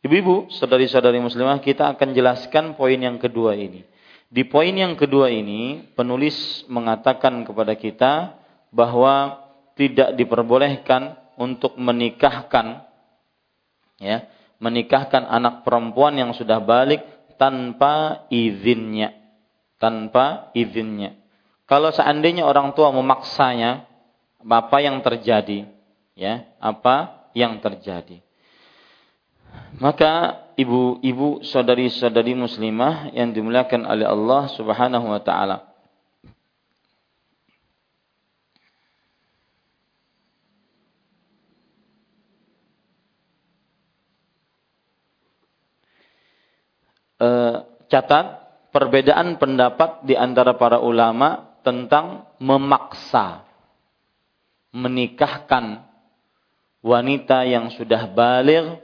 [0.01, 3.83] Ibu-ibu, saudari-saudari muslimah, kita akan jelaskan poin yang kedua ini.
[4.27, 8.35] Di poin yang kedua ini, penulis mengatakan kepada kita
[8.69, 9.46] bahwa
[9.77, 12.83] tidak diperbolehkan untuk menikahkan
[14.01, 14.25] ya,
[14.57, 17.05] menikahkan anak perempuan yang sudah balik
[17.37, 19.13] tanpa izinnya.
[19.77, 21.13] Tanpa izinnya.
[21.69, 23.85] Kalau seandainya orang tua memaksanya,
[24.45, 25.67] apa yang terjadi
[26.13, 28.23] ya apa yang terjadi
[29.77, 35.66] maka ibu-ibu saudari-saudari muslimah yang dimuliakan oleh Allah Subhanahu wa taala
[47.89, 48.25] catat
[48.69, 53.43] perbedaan pendapat di antara para ulama tentang memaksa
[54.69, 55.81] menikahkan
[56.85, 58.77] wanita yang sudah balik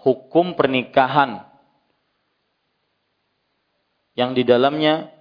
[0.00, 1.46] hukum pernikahan
[4.18, 5.12] yang di dalamnya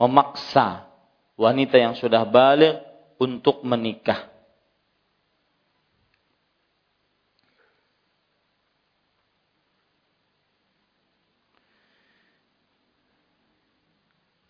[0.00, 0.90] memaksa
[1.38, 2.82] wanita yang sudah balik
[3.16, 4.33] untuk menikah.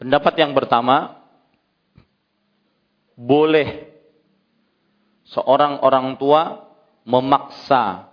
[0.05, 1.17] Pendapat yang pertama,
[3.17, 3.89] boleh
[5.25, 6.61] seorang orang tua
[7.09, 8.13] memaksa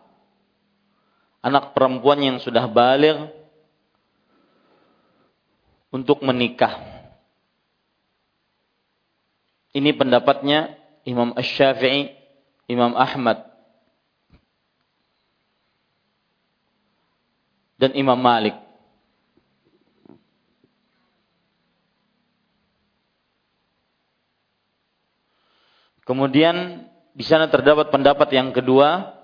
[1.44, 3.28] anak perempuan yang sudah balik
[5.92, 6.80] untuk menikah.
[9.76, 12.08] Ini pendapatnya Imam Ash-Syafi'i,
[12.72, 13.52] Imam Ahmad,
[17.76, 18.61] dan Imam Malik.
[26.06, 29.20] Kemudian di sana terdapat pendapat yang kedua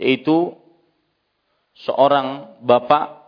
[0.00, 0.56] yaitu
[1.76, 3.20] seorang bapak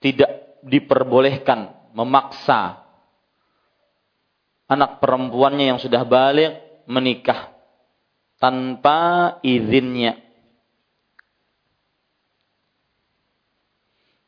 [0.00, 2.84] tidak diperbolehkan memaksa
[4.68, 7.52] anak perempuannya yang sudah balik menikah
[8.40, 10.20] tanpa izinnya.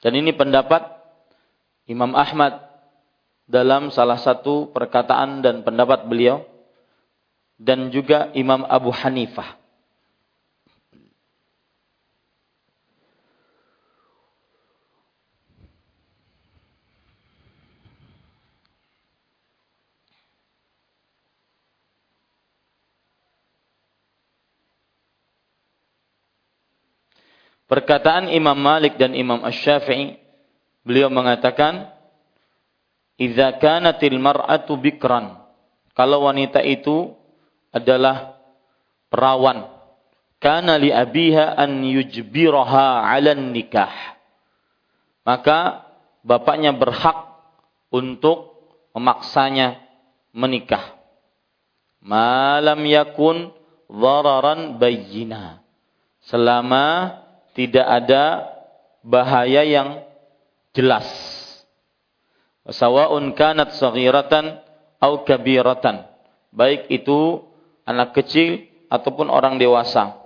[0.01, 0.87] Dan ini pendapat
[1.91, 2.66] Imam Ahmad
[3.47, 6.42] dalam salah satu perkataan dan pendapat beliau
[7.57, 9.57] dan juga Imam Abu Hanifah.
[27.66, 30.14] Perkataan Imam Malik dan Imam Ash-Syafi'i,
[30.86, 31.95] beliau mengatakan,
[33.17, 35.37] "Idza kanatil mar'atu bikran."
[35.97, 37.17] Kalau wanita itu
[37.73, 38.37] adalah
[39.09, 39.64] perawan,
[40.37, 43.93] kana li abiha an yujbiraha 'ala nikah.
[45.25, 45.89] Maka
[46.21, 47.35] bapaknya berhak
[47.89, 48.57] untuk
[48.93, 49.81] memaksanya
[50.37, 50.97] menikah.
[52.05, 53.51] Malam yakun
[53.91, 55.62] dhararan bayyina.
[56.27, 57.17] Selama
[57.55, 58.25] tidak ada
[59.01, 60.03] bahaya yang
[60.75, 61.07] jelas.
[62.67, 64.59] Sawa'un kanat saghiratan
[64.99, 66.07] au kabiratan.
[66.51, 67.47] Baik itu
[67.87, 70.19] anak kecil ataupun orang dewasa.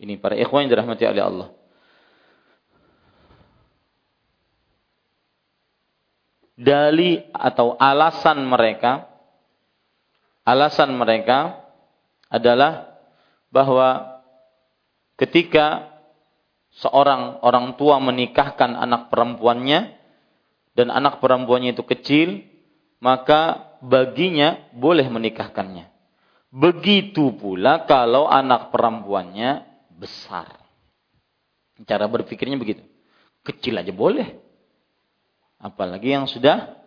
[0.00, 1.48] Ini para ikhwan yang dirahmati oleh Allah.
[6.54, 9.14] Dali atau alasan mereka
[10.46, 11.64] alasan mereka
[12.28, 12.94] adalah
[13.48, 14.20] bahwa
[15.16, 15.88] ketika
[16.78, 20.03] seorang orang tua menikahkan anak perempuannya
[20.74, 22.42] dan anak perempuannya itu kecil,
[22.98, 25.86] maka baginya boleh menikahkannya.
[26.54, 30.54] Begitu pula kalau anak perempuannya besar.
[31.82, 32.82] Cara berpikirnya begitu.
[33.42, 34.38] Kecil aja boleh.
[35.58, 36.78] Apalagi yang sudah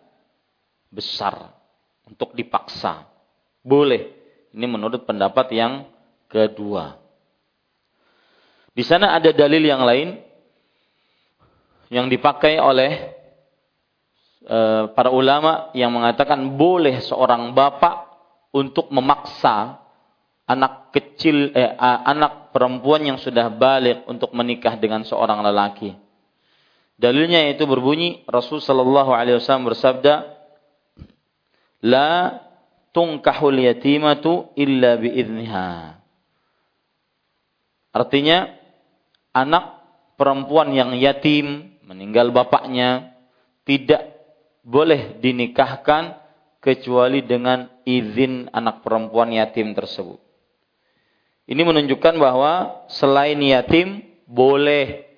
[0.88, 1.52] besar
[2.08, 3.04] untuk dipaksa.
[3.60, 4.16] Boleh.
[4.56, 5.84] Ini menurut pendapat yang
[6.32, 6.96] kedua.
[8.72, 10.16] Di sana ada dalil yang lain
[11.92, 13.17] yang dipakai oleh
[14.94, 18.08] para ulama yang mengatakan boleh seorang bapak
[18.54, 19.82] untuk memaksa
[20.48, 25.92] anak kecil eh, anak perempuan yang sudah balik untuk menikah dengan seorang lelaki.
[26.98, 30.14] Dalilnya itu berbunyi Rasul sallallahu alaihi wasallam bersabda
[31.86, 32.42] la
[32.90, 36.00] tunkahul yatimatu illa biidniha.
[37.94, 38.50] Artinya
[39.30, 39.64] anak
[40.18, 43.14] perempuan yang yatim, meninggal bapaknya,
[43.62, 44.17] tidak
[44.68, 46.20] boleh dinikahkan
[46.60, 50.20] kecuali dengan izin anak perempuan yatim tersebut.
[51.48, 55.08] Ini menunjukkan bahwa selain yatim boleh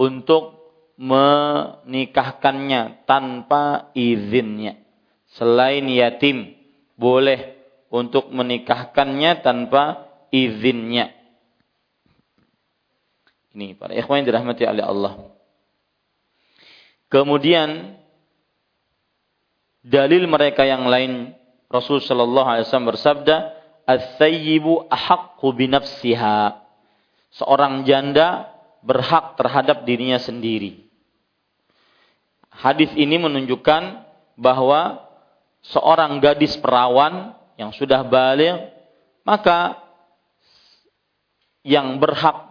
[0.00, 0.56] untuk
[0.96, 4.80] menikahkannya tanpa izinnya.
[5.36, 6.56] Selain yatim
[6.96, 7.60] boleh
[7.92, 11.12] untuk menikahkannya tanpa izinnya.
[13.52, 15.20] Ini para ikhwan yang dirahmati oleh Allah.
[17.12, 17.97] Kemudian
[19.84, 21.34] dalil mereka yang lain
[21.68, 23.36] Rasul sallallahu alaihi wasallam bersabda,
[23.84, 26.64] "Ats-tsayyibu ahaqqu bi nafsiha."
[27.36, 28.48] Seorang janda
[28.80, 30.88] berhak terhadap dirinya sendiri.
[32.48, 33.82] Hadis ini menunjukkan
[34.40, 35.04] bahwa
[35.60, 38.70] seorang gadis perawan yang sudah balik
[39.26, 39.76] maka
[41.66, 42.48] yang berhak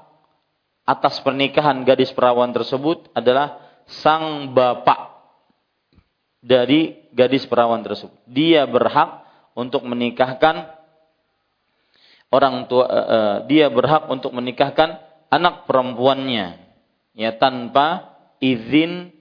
[0.84, 5.07] atas pernikahan gadis perawan tersebut adalah sang bapak
[6.48, 8.16] dari gadis perawan tersebut.
[8.24, 10.72] Dia berhak untuk menikahkan
[12.32, 16.56] orang tua uh, uh, dia berhak untuk menikahkan anak perempuannya
[17.16, 19.12] ya tanpa izin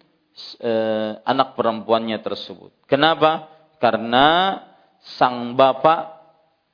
[0.62, 2.70] uh, anak perempuannya tersebut.
[2.86, 3.50] Kenapa?
[3.82, 4.62] Karena
[5.18, 6.14] sang bapak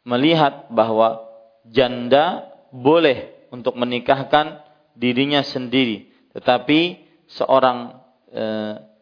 [0.05, 1.25] melihat bahwa
[1.69, 4.65] janda boleh untuk menikahkan
[4.97, 7.97] dirinya sendiri, tetapi seorang
[8.29, 8.45] e,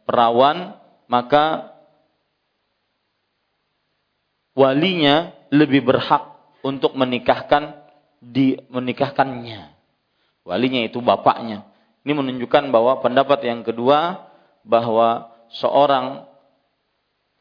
[0.07, 0.80] perawan
[1.11, 1.75] maka
[4.55, 7.83] walinya lebih berhak untuk menikahkan
[8.23, 9.75] di menikahkannya.
[10.47, 11.67] Walinya itu bapaknya.
[12.07, 14.31] Ini menunjukkan bahwa pendapat yang kedua
[14.63, 16.31] bahwa seorang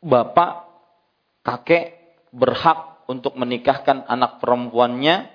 [0.01, 0.65] bapak
[1.45, 5.29] kakek berhak untuk menikahkan anak perempuannya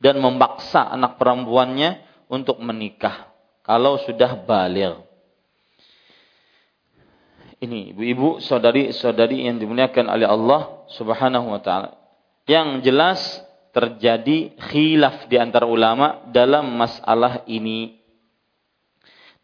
[0.00, 3.32] dan memaksa anak perempuannya untuk menikah
[3.64, 5.09] kalau sudah balik.
[7.60, 11.92] Ini ibu-ibu, saudari-saudari yang dimuliakan oleh Allah Subhanahu wa taala.
[12.48, 13.20] Yang jelas
[13.76, 18.00] terjadi khilaf di antara ulama dalam masalah ini.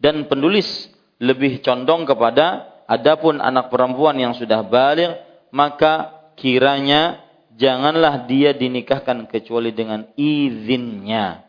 [0.01, 0.89] Dan penulis
[1.21, 7.21] lebih condong kepada adapun anak perempuan yang sudah balik maka kiranya
[7.57, 11.45] janganlah dia dinikahkan kecuali dengan izinnya.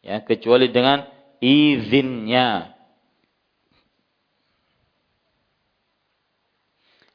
[0.00, 1.04] Ya, kecuali dengan
[1.42, 2.75] izinnya.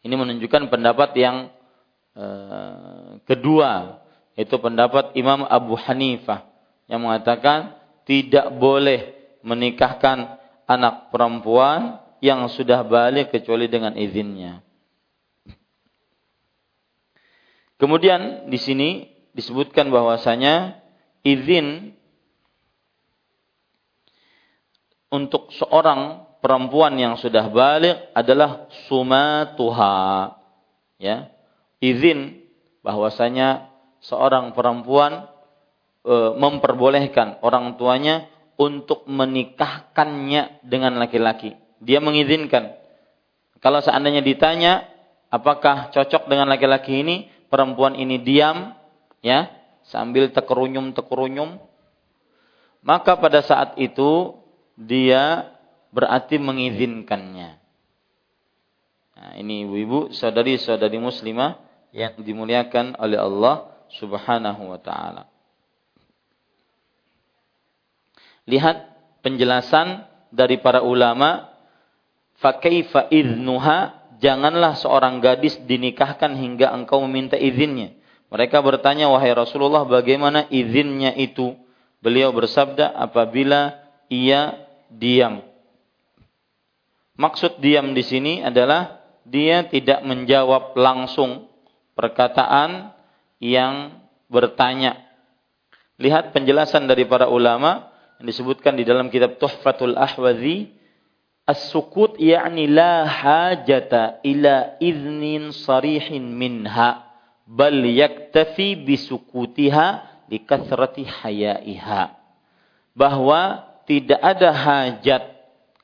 [0.01, 1.53] Ini menunjukkan pendapat yang
[2.17, 4.01] uh, kedua
[4.33, 6.49] itu pendapat Imam Abu Hanifah
[6.89, 7.77] yang mengatakan
[8.09, 9.13] tidak boleh
[9.45, 14.61] menikahkan anak perempuan yang sudah balik kecuali dengan izinnya.
[17.81, 18.89] Kemudian di sini
[19.33, 20.77] disebutkan bahwasanya
[21.25, 21.97] izin
[25.09, 30.35] untuk seorang perempuan yang sudah balik adalah sumatuha.
[30.97, 31.29] Ya.
[31.81, 32.41] Izin
[32.81, 33.69] bahwasanya
[34.01, 35.29] seorang perempuan
[36.05, 41.57] e, memperbolehkan orang tuanya untuk menikahkannya dengan laki-laki.
[41.81, 42.77] Dia mengizinkan.
[43.61, 44.85] Kalau seandainya ditanya,
[45.29, 48.73] apakah cocok dengan laki-laki ini, perempuan ini diam,
[49.25, 49.49] ya,
[49.89, 51.57] sambil tekerunyum-tekerunyum,
[52.81, 54.37] maka pada saat itu
[54.77, 55.50] dia
[55.91, 57.61] berarti mengizinkannya.
[59.21, 61.59] Nah, ini ibu-ibu, saudari-saudari muslimah
[61.91, 65.27] yang dimuliakan oleh Allah Subhanahu wa taala.
[68.47, 68.77] Lihat
[69.21, 71.51] penjelasan dari para ulama
[72.39, 77.93] fakaifa idnuha janganlah seorang gadis dinikahkan hingga engkau meminta izinnya.
[78.31, 81.53] Mereka bertanya wahai Rasulullah bagaimana izinnya itu?
[81.99, 83.77] Beliau bersabda apabila
[84.09, 84.55] ia
[84.89, 85.50] diam.
[87.22, 91.45] Maksud diam di sini adalah dia tidak menjawab langsung
[91.93, 92.97] perkataan
[93.38, 94.97] yang bertanya.
[96.01, 100.74] Lihat penjelasan dari para ulama yang disebutkan di dalam kitab Tuhfatul Ahwazi
[101.45, 107.05] as-sukut yakni la hajata ila iznin sarihin minha
[107.45, 112.17] bal yaktafi bisukutiha likathrati hayaiha
[112.97, 115.24] bahwa tidak ada hajat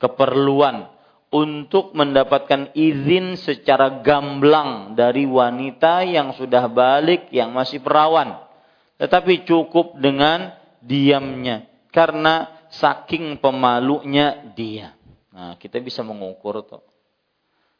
[0.02, 0.97] keperluan
[1.28, 8.48] untuk mendapatkan izin secara gamblang dari wanita yang sudah balik yang masih perawan
[8.98, 14.98] tetapi cukup dengan diamnya karena saking pemalunya dia.
[15.32, 16.82] Nah, kita bisa mengukur tuh.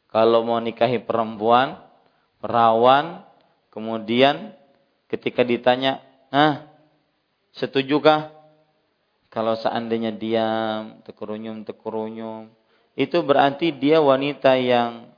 [0.09, 1.77] Kalau mau nikahi perempuan,
[2.41, 3.21] perawan,
[3.69, 4.55] kemudian
[5.11, 6.01] ketika ditanya,
[6.33, 6.65] "Nah,
[7.53, 8.33] setujukah?"
[9.29, 12.49] Kalau seandainya diam, tekurunyum, tekurunyum,
[12.97, 15.09] itu berarti dia wanita yang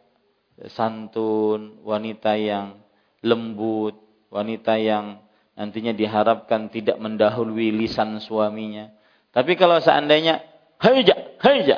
[0.70, 2.78] santun, wanita yang
[3.26, 3.98] lembut,
[4.30, 5.22] wanita yang
[5.58, 8.90] nantinya diharapkan tidak mendahului lisan suaminya.
[9.32, 10.44] Tapi kalau seandainya
[10.80, 11.78] haja, haja.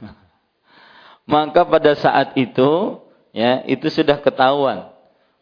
[1.30, 3.00] Maka pada saat itu
[3.34, 4.90] ya, itu sudah ketahuan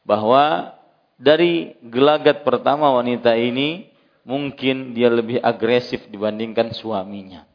[0.04, 0.76] bahwa
[1.18, 3.90] dari gelagat pertama wanita ini
[4.22, 7.47] mungkin dia lebih agresif dibandingkan suaminya.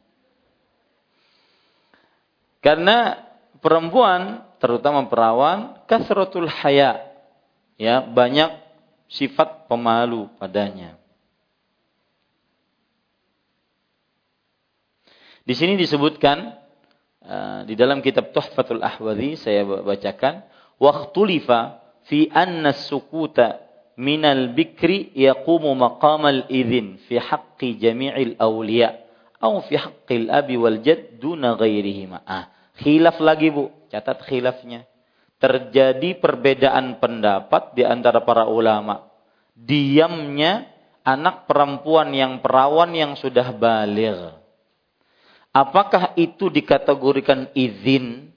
[2.64, 3.20] Karena
[3.60, 7.12] perempuan, terutama perawan, kasratul haya.
[7.76, 8.56] Ya, banyak
[9.12, 10.96] sifat pemalu padanya.
[15.44, 16.56] Di sini disebutkan
[17.20, 20.40] uh, di dalam kitab Tuhfatul Ahwazi saya bacakan
[20.80, 23.60] waqtulifa fi anna sukuta
[24.00, 29.04] minal bikri yaqumu maqamal idzin fi haqqi jami'il awliya
[29.36, 32.24] atau fi haqqil abi wal jad duna ghairihima.
[32.24, 34.88] Ah, khilaf lagi Bu, catat khilafnya
[35.44, 39.12] terjadi perbedaan pendapat di antara para ulama.
[39.52, 40.64] Diamnya
[41.04, 44.40] anak perempuan yang perawan yang sudah balik.
[45.52, 48.32] Apakah itu dikategorikan izin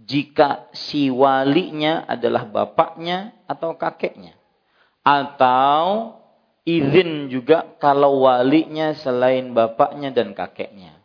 [0.00, 4.34] jika si walinya adalah bapaknya atau kakeknya?
[5.04, 6.16] Atau
[6.66, 10.98] izin juga kalau walinya selain bapaknya dan kakeknya?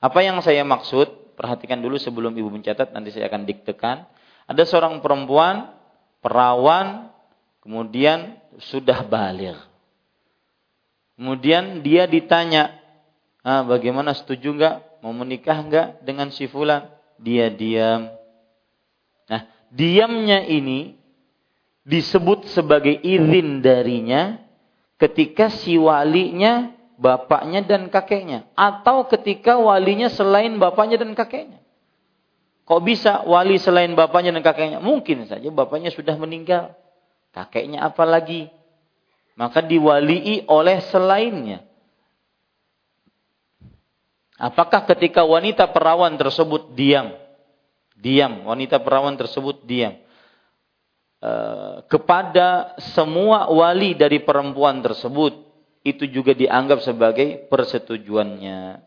[0.00, 1.19] Apa yang saya maksud?
[1.40, 4.04] Perhatikan dulu sebelum ibu mencatat, nanti saya akan diktekan
[4.44, 5.72] ada seorang perempuan
[6.20, 7.08] perawan
[7.64, 9.56] kemudian sudah balik.
[11.16, 12.76] Kemudian dia ditanya,
[13.40, 16.92] ah, bagaimana setuju nggak mau menikah nggak dengan si fulan?
[17.16, 18.12] Dia diam.
[19.24, 21.00] Nah, diamnya ini
[21.86, 24.36] disebut sebagai izin darinya
[25.00, 31.64] ketika si walinya bapaknya dan kakeknya atau ketika walinya selain bapaknya dan kakeknya.
[32.68, 34.78] Kok bisa wali selain bapaknya dan kakeknya?
[34.78, 36.76] Mungkin saja bapaknya sudah meninggal.
[37.34, 38.46] Kakeknya apa lagi?
[39.34, 41.66] Maka diwalii oleh selainnya.
[44.38, 47.10] Apakah ketika wanita perawan tersebut diam?
[47.98, 49.98] Diam, wanita perawan tersebut diam.
[51.20, 51.32] E,
[51.90, 55.49] kepada semua wali dari perempuan tersebut,
[55.80, 58.84] itu juga dianggap sebagai persetujuannya.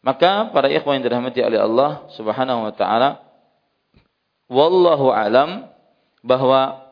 [0.00, 3.20] Maka para ikhwan yang dirahmati oleh Allah Subhanahu wa taala
[4.48, 5.68] wallahu alam
[6.24, 6.90] bahwa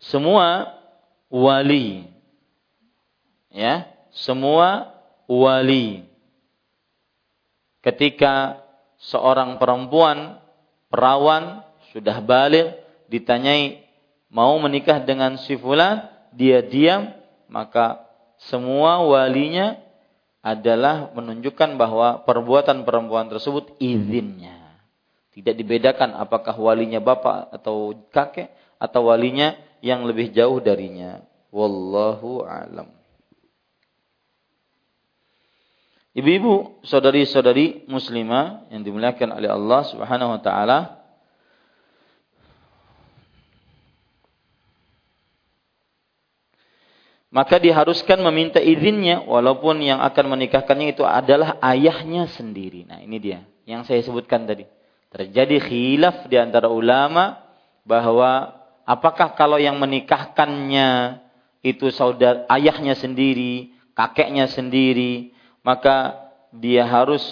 [0.00, 0.76] semua
[1.32, 2.08] wali
[3.52, 4.92] ya, semua
[5.28, 6.04] wali
[7.80, 8.60] ketika
[9.00, 10.40] seorang perempuan
[10.88, 11.60] perawan
[11.92, 12.76] sudah balik
[13.12, 13.84] ditanyai
[14.32, 17.12] mau menikah dengan si fulan dia diam
[17.48, 18.04] maka
[18.50, 19.78] semua walinya
[20.44, 24.64] adalah menunjukkan bahwa perbuatan perempuan tersebut izinnya
[25.34, 31.26] tidak dibedakan apakah walinya bapak atau kakek atau walinya yang lebih jauh darinya.
[31.50, 32.86] Wallahu alam.
[36.14, 40.78] Ibu-ibu, saudari-saudari muslimah yang dimuliakan oleh Allah Subhanahu wa taala,
[47.34, 52.86] maka diharuskan meminta izinnya walaupun yang akan menikahkannya itu adalah ayahnya sendiri.
[52.86, 54.62] Nah, ini dia yang saya sebutkan tadi.
[55.10, 57.42] Terjadi khilaf di antara ulama
[57.82, 58.54] bahwa
[58.86, 61.18] apakah kalau yang menikahkannya
[61.66, 65.34] itu saudara ayahnya sendiri, kakeknya sendiri,
[65.66, 66.14] maka
[66.54, 67.22] dia harus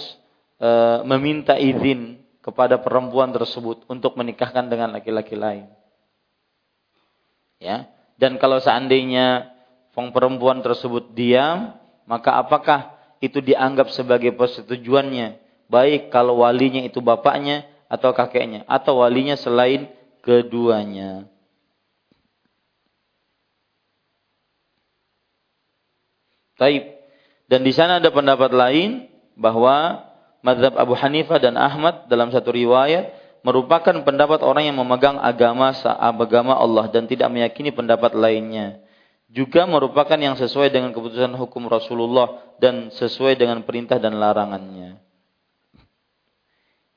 [0.58, 0.70] e,
[1.06, 5.70] meminta izin kepada perempuan tersebut untuk menikahkan dengan laki-laki lain.
[7.62, 7.86] Ya.
[8.18, 9.51] Dan kalau seandainya
[10.12, 11.76] perempuan tersebut diam,
[12.08, 15.38] maka apakah itu dianggap sebagai persetujuannya?
[15.68, 19.88] Baik kalau walinya itu bapaknya atau kakeknya atau walinya selain
[20.24, 21.28] keduanya.
[26.56, 26.84] Taib.
[27.48, 30.08] Dan di sana ada pendapat lain bahwa
[30.44, 33.12] mazhab Abu Hanifah dan Ahmad dalam satu riwayat
[33.42, 38.81] merupakan pendapat orang yang memegang agama agama Allah dan tidak meyakini pendapat lainnya.
[39.32, 45.00] Juga merupakan yang sesuai dengan keputusan hukum Rasulullah dan sesuai dengan perintah dan larangannya.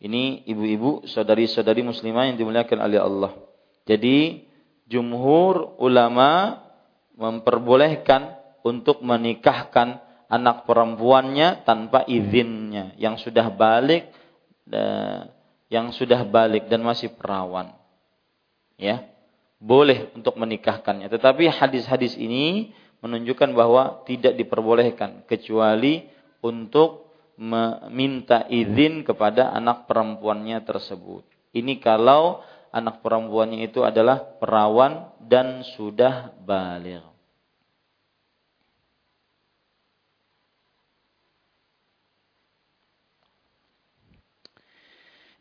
[0.04, 3.32] Ini ibu-ibu, saudari-saudari muslimah yang dimuliakan oleh Allah.
[3.88, 4.44] Jadi
[4.84, 6.60] jumhur ulama
[7.16, 8.36] memperbolehkan
[8.68, 14.12] untuk menikahkan anak perempuannya tanpa izinnya yang sudah balik
[15.72, 17.72] yang sudah balik dan masih perawan.
[18.76, 19.15] Ya.
[19.66, 21.10] Boleh untuk menikahkannya.
[21.10, 22.70] Tetapi hadis-hadis ini
[23.02, 26.06] menunjukkan bahwa tidak diperbolehkan kecuali
[26.46, 27.10] untuk
[27.42, 31.26] meminta izin kepada anak perempuannya tersebut.
[31.50, 37.02] Ini kalau anak perempuannya itu adalah perawan dan sudah balik.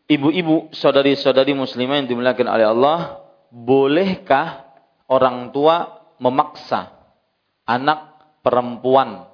[0.04, 3.23] Ibu-ibu, saudari-saudari muslimah yang dimuliakan oleh Allah,
[3.54, 4.66] bolehkah
[5.06, 6.90] orang tua memaksa
[7.62, 9.30] anak perempuan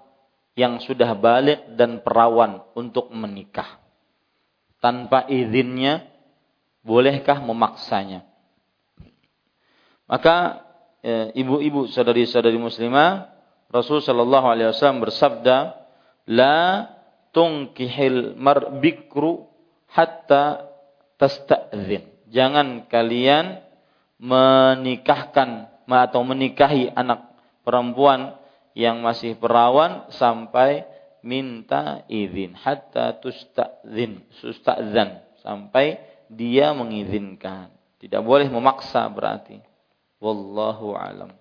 [0.52, 3.80] yang sudah balik dan perawan untuk menikah.
[4.76, 6.04] Tanpa izinnya,
[6.84, 8.28] bolehkah memaksanya?
[10.04, 10.68] Maka
[11.00, 13.32] e, ibu-ibu saudari-saudari muslimah,
[13.72, 15.80] Rasul Shallallahu Alaihi Wasallam bersabda,
[16.28, 16.88] la
[17.32, 19.48] tungkihil marbikru
[19.88, 20.66] hatta
[21.16, 22.04] tasta'zin.
[22.30, 23.69] Jangan kalian
[24.20, 27.32] menikahkan atau menikahi anak
[27.64, 28.36] perempuan
[28.76, 30.84] yang masih perawan sampai
[31.24, 32.52] minta izin.
[32.54, 35.98] Hatta tustadzin sustadzan sampai
[36.28, 37.72] dia mengizinkan.
[38.00, 39.60] Tidak boleh memaksa berarti.
[40.20, 41.32] Wallahu alam.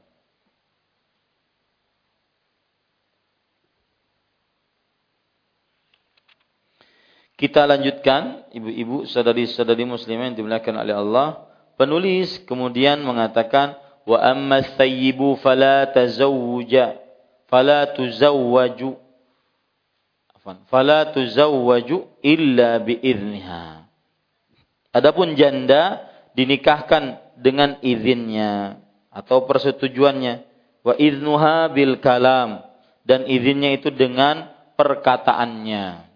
[7.40, 11.49] Kita lanjutkan, ibu-ibu, saudari-saudari muslimah yang dimuliakan oleh Allah.
[11.80, 17.00] Penulis kemudian mengatakan, wa amma thayyibu fala tazawwaja
[17.50, 18.96] fala tuzawwaju.
[20.70, 23.86] Fala tuzawwaju illa biizniha
[24.90, 28.82] adapun janda dinikahkan dengan izinnya
[29.14, 30.48] atau persetujuannya.
[30.80, 32.64] Wa iznuha bil kalam
[33.04, 34.48] dan izinnya itu dengan
[34.80, 36.08] perkataannya.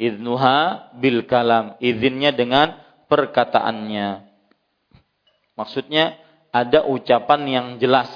[0.00, 2.74] Iznuha bil kalam izinnya dengan
[3.06, 4.33] perkataannya
[5.58, 6.18] maksudnya
[6.54, 8.10] ada ucapan yang jelas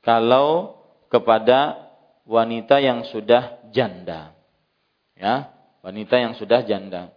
[0.00, 0.80] kalau
[1.12, 1.84] kepada
[2.24, 4.32] wanita yang sudah janda.
[5.14, 5.52] Ya,
[5.84, 7.12] wanita yang sudah janda.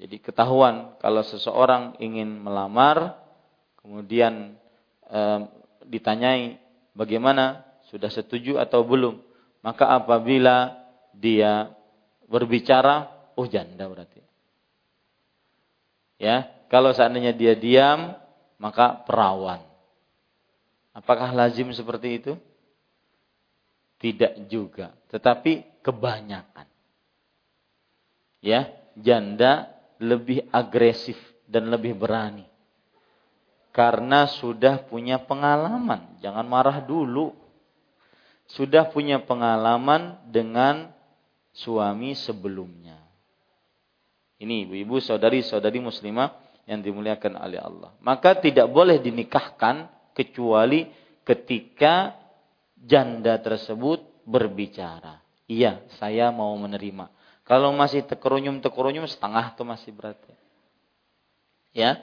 [0.00, 3.20] Jadi ketahuan kalau seseorang ingin melamar,
[3.80, 4.56] kemudian
[5.04, 5.20] e,
[5.86, 6.56] ditanyai
[6.96, 9.20] bagaimana sudah setuju atau belum,
[9.60, 10.72] maka apabila
[11.12, 11.72] dia
[12.28, 14.24] berbicara, oh janda berarti.
[16.20, 18.14] Ya, kalau seandainya dia diam,
[18.54, 19.58] maka perawan.
[20.94, 22.32] Apakah lazim seperti itu?
[23.98, 26.70] Tidak juga, tetapi kebanyakan.
[28.40, 29.68] Ya, janda
[30.00, 32.48] lebih agresif dan lebih berani
[33.74, 36.16] Karena sudah punya pengalaman.
[36.24, 37.36] Jangan marah dulu.
[38.50, 40.90] Sudah punya pengalaman dengan
[41.54, 42.98] suami sebelumnya.
[44.40, 47.90] Ini ibu-ibu, saudari-saudari muslimah yang dimuliakan oleh Allah.
[47.98, 50.86] Maka tidak boleh dinikahkan kecuali
[51.26, 52.14] ketika
[52.78, 55.18] janda tersebut berbicara.
[55.50, 57.10] Iya, saya mau menerima.
[57.42, 60.30] Kalau masih tekerunyum-tekerunyum setengah itu masih berarti.
[61.74, 61.98] Ya.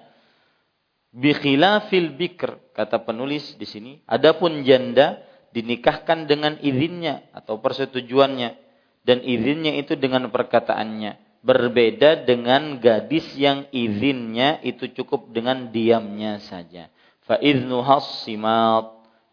[1.16, 5.24] Bikhilafil bikr kata penulis di sini, adapun janda
[5.56, 8.60] dinikahkan dengan izinnya atau persetujuannya
[9.08, 11.27] dan izinnya itu dengan perkataannya.
[11.46, 16.90] Berbeda dengan gadis yang izinnya itu cukup dengan diamnya saja.
[17.24, 17.40] Fa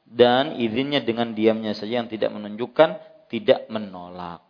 [0.05, 3.00] dan izinnya dengan diamnya saja yang tidak menunjukkan
[3.32, 4.44] tidak menolak.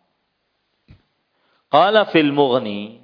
[1.73, 3.03] Qala fil Mughni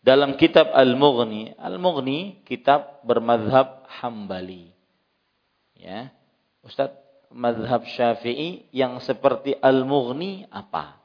[0.00, 4.72] dalam kitab Al-Mughni, Al-Mughni kitab bermadhab Hambali.
[5.76, 6.10] Ya.
[6.64, 6.92] Ustaz,
[7.30, 10.98] madhab Syafi'i yang seperti Al-Mughni apa?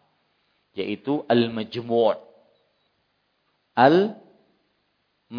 [0.73, 2.24] Yaitu Al-Majmu'.
[3.76, 5.36] Al-Majmu'.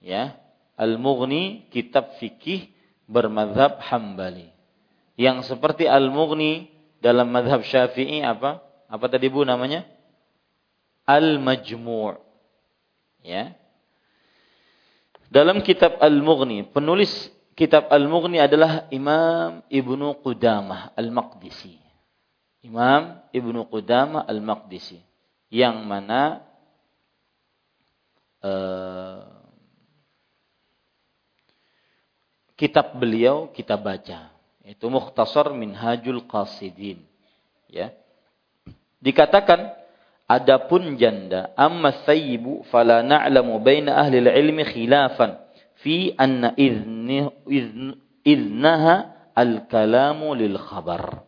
[0.00, 0.40] Ya.
[0.76, 2.68] Al-Mughni kitab fikih
[3.08, 4.52] bermadhab Hambali.
[5.16, 6.68] Yang seperti Al-Mughni
[7.00, 8.60] dalam madhab Syafi'i apa?
[8.88, 9.84] Apa tadi Bu namanya?
[11.04, 12.16] Al-Majmu'.
[13.24, 13.56] Ya.
[15.32, 17.10] Dalam kitab Al-Mughni, penulis
[17.58, 21.76] kitab Al-Mughni adalah Imam Ibnu Qudamah Al-Maqdisi.
[22.62, 25.05] Imam Ibnu Qudamah Al-Maqdisi
[25.52, 26.42] yang mana
[28.42, 29.22] uh,
[32.58, 34.32] kitab beliau kita baca
[34.66, 37.06] itu Mukhtasar Minhajul Qasidin
[37.70, 37.94] ya
[38.98, 39.86] dikatakan
[40.26, 45.38] Adapun janda, amma sayyibu fala na'lamu baina ahli ilmi khilafan
[45.78, 47.30] fi anna idhni,
[48.26, 51.22] idhnaha al-kalamu lil khabar.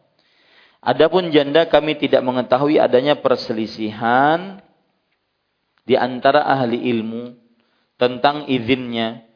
[0.88, 4.64] Adapun janda kami tidak mengetahui adanya perselisihan
[5.84, 7.36] di antara ahli ilmu
[8.00, 9.28] tentang izinnya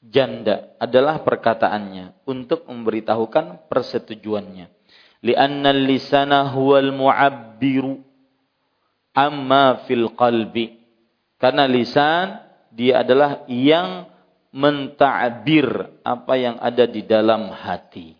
[0.00, 4.72] janda adalah perkataannya untuk memberitahukan persetujuannya.
[5.20, 8.00] Lianna lisana huwal mu'abbiru
[9.12, 10.80] amma fil qalbi.
[11.36, 12.40] Karena lisan
[12.72, 14.08] dia adalah yang
[14.48, 18.16] menta'bir apa yang ada di dalam hati.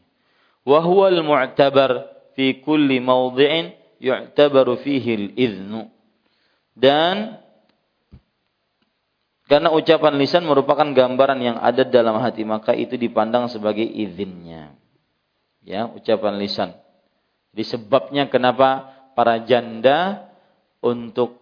[0.61, 5.89] Wa huwal mu'tabar fi kulli mawdhi'in yu'tabaru fihi al-idhnu.
[6.77, 7.41] Dan
[9.49, 14.77] karena ucapan lisan merupakan gambaran yang ada dalam hati, maka itu dipandang sebagai izinnya.
[15.63, 16.77] Ya, ucapan lisan.
[17.55, 20.29] Jadi sebabnya kenapa para janda
[20.85, 21.41] untuk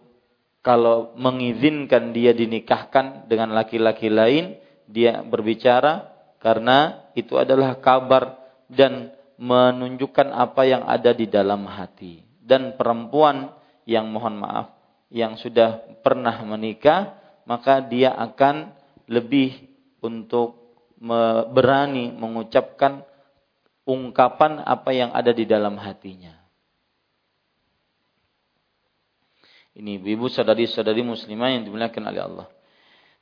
[0.65, 8.37] kalau mengizinkan dia dinikahkan dengan laki-laki lain, dia berbicara karena itu adalah kabar
[8.69, 12.23] dan menunjukkan apa yang ada di dalam hati.
[12.39, 13.51] Dan perempuan
[13.89, 14.75] yang mohon maaf,
[15.09, 18.73] yang sudah pernah menikah, maka dia akan
[19.05, 19.69] lebih
[20.01, 20.65] untuk
[21.51, 23.03] berani mengucapkan
[23.85, 26.33] ungkapan apa yang ada di dalam hatinya.
[29.75, 32.47] Ini ibu saudari-saudari muslimah yang dimuliakan oleh Allah.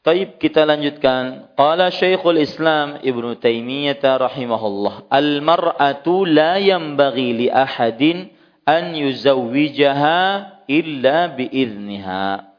[0.03, 1.55] Taib kita lanjutkan.
[1.55, 8.27] Qala Syekhul Islam Ibnu Taimiyah rahimahullah, "Al-mar'atu la yanbaghi li ahadin
[8.67, 10.19] an yuzawwijaha
[10.67, 12.51] illa biizniha."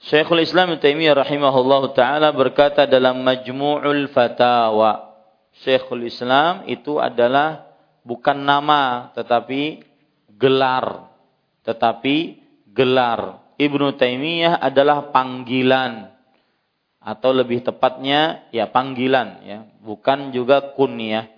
[0.00, 5.12] Syekhul Islam Ibnu Taimiyah rahimahullah taala berkata dalam Majmu'ul Fatawa.
[5.60, 7.68] Syekhul Islam itu adalah
[8.00, 9.84] bukan nama tetapi
[10.32, 11.04] gelar,
[11.68, 12.40] tetapi
[12.72, 13.44] gelar.
[13.60, 16.15] Ibnu Taimiyah adalah panggilan
[17.06, 21.30] atau lebih tepatnya ya panggilan ya, bukan juga kunyah.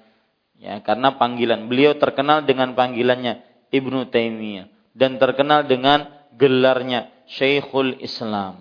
[0.58, 1.70] Ya, karena panggilan.
[1.70, 8.58] Beliau terkenal dengan panggilannya Ibnu Taimiyah dan terkenal dengan gelarnya Syekhul Islam.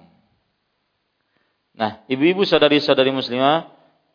[1.74, 3.72] Nah, ibu-ibu saudari-saudari muslimah,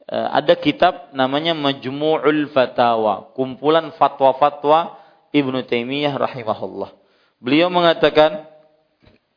[0.07, 4.95] eh, ada kitab namanya Majmu'ul Fatawa, kumpulan fatwa-fatwa
[5.35, 6.95] Ibnu Taimiyah rahimahullah.
[7.43, 8.47] Beliau mengatakan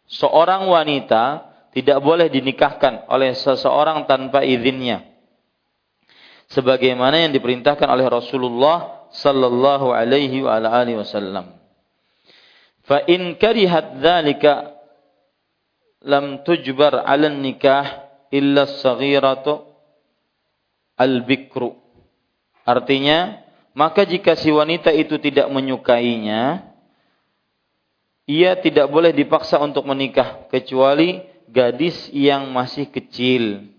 [0.06, 5.04] seorang wanita tidak boleh dinikahkan oleh seseorang tanpa izinnya.
[6.48, 11.52] Sebagaimana yang diperintahkan oleh Rasulullah sallallahu alaihi wa alihi wasallam.
[12.88, 14.72] Fa in karihat dzalika
[16.08, 19.68] lam tujbar 'ala nikah illa as-saghiratu
[20.96, 21.76] al-bikru.
[22.64, 23.44] Artinya,
[23.76, 26.72] maka jika si wanita itu tidak menyukainya,
[28.32, 33.72] ia tidak boleh dipaksa untuk menikah kecuali gadis yang masih kecil.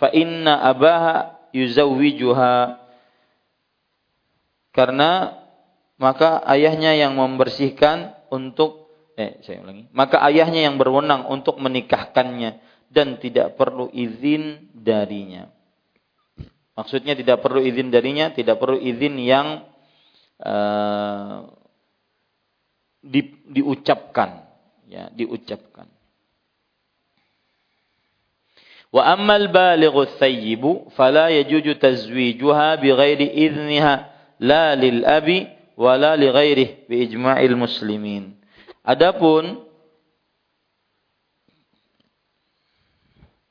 [0.00, 2.80] fa inna abaha yuzawwijuha.
[4.70, 5.34] Karena
[6.00, 8.88] maka ayahnya yang membersihkan untuk
[9.18, 15.52] eh saya ulangi maka ayahnya yang berwenang untuk menikahkannya dan tidak perlu izin darinya.
[16.72, 19.68] Maksudnya tidak perlu izin darinya tidak perlu izin yang
[20.40, 21.44] uh,
[23.04, 23.20] di,
[23.52, 24.48] diucapkan
[24.88, 25.99] ya diucapkan
[28.90, 34.10] wa ammal balighu thayyibu fala yajuju tazwijuha bighairi idniha
[34.42, 35.46] la lil abi
[35.78, 38.34] wala li ghairih bi ijma'il muslimin.
[38.82, 39.62] Adapun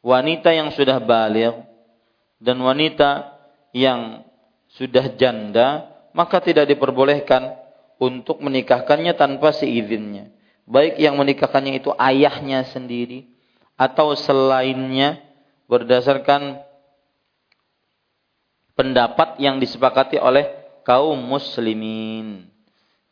[0.04, 1.56] wanita yang sudah balik
[2.40, 3.40] dan wanita
[3.72, 4.28] yang
[4.76, 7.56] sudah janda maka tidak diperbolehkan
[8.00, 10.32] untuk menikahkannya tanpa seizinnya.
[10.70, 13.26] Baik yang menikahkannya itu ayahnya sendiri
[13.80, 15.29] atau selainnya
[15.70, 16.66] berdasarkan
[18.74, 20.50] pendapat yang disepakati oleh
[20.82, 22.50] kaum muslimin.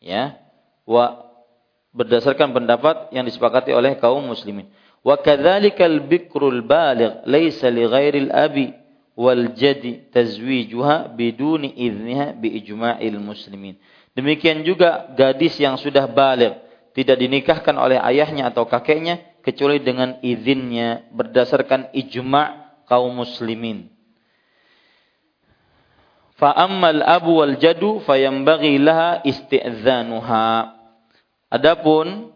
[0.02, 0.42] Ya.
[0.90, 1.30] Wa
[1.94, 4.66] berdasarkan pendapat yang disepakati oleh kaum muslimin.
[5.06, 8.74] Wa kadzalikal bikrul baligh laisa li ghairil abi
[9.14, 13.78] wal jadi tazwijuha biduni idniha bi ijma'il muslimin.
[14.18, 16.58] Demikian juga gadis yang sudah balik
[16.98, 23.88] tidak dinikahkan oleh ayahnya atau kakeknya kecuali dengan izinnya berdasarkan ijma' kaum muslimin.
[26.36, 30.76] Fa ammal abu wal jadu fayambaghi laha isti'dzanuha.
[31.48, 32.36] Adapun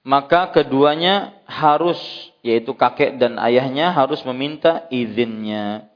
[0.00, 2.00] maka keduanya harus
[2.40, 5.92] yaitu kakek dan ayahnya harus meminta izinnya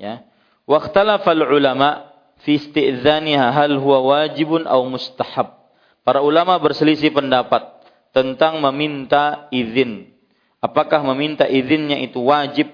[0.00, 0.24] ya
[0.64, 2.08] waqtalafal ulama
[2.40, 5.60] fi isti'dzaniha hal huwa wajibun aw mustahab
[6.00, 7.60] Para ulama berselisih pendapat
[8.16, 10.10] tentang meminta izin.
[10.60, 12.72] Apakah meminta izinnya itu wajib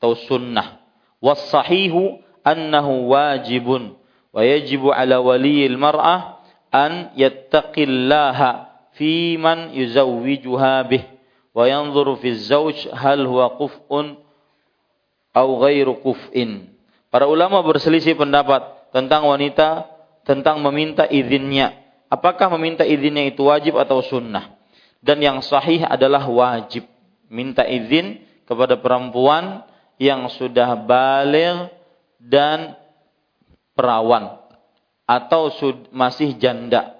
[0.00, 0.80] atau sunnah?
[1.20, 3.96] Wasahihu annahu wajibun
[4.34, 6.42] wa yajibu ala waliyil mar'ah
[6.74, 11.04] an yattaqillaha fi man yuzawwijuha bih
[11.54, 14.18] wa yanzuru fi zawj hal huwa kuf'un
[15.34, 16.70] aw ghairu kuf'in.
[17.10, 19.90] Para ulama berselisih pendapat tentang wanita
[20.24, 24.54] tentang meminta izinnya Apakah meminta izinnya itu wajib atau sunnah?
[25.02, 26.86] Dan yang sahih adalah wajib.
[27.26, 29.66] Minta izin kepada perempuan
[29.98, 31.74] yang sudah balik
[32.22, 32.78] dan
[33.74, 34.38] perawan.
[35.10, 35.50] Atau
[35.90, 36.94] masih janda.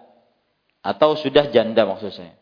[0.82, 2.35] Atau sudah janda maksud saya.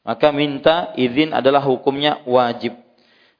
[0.00, 2.72] Maka minta izin adalah hukumnya wajib.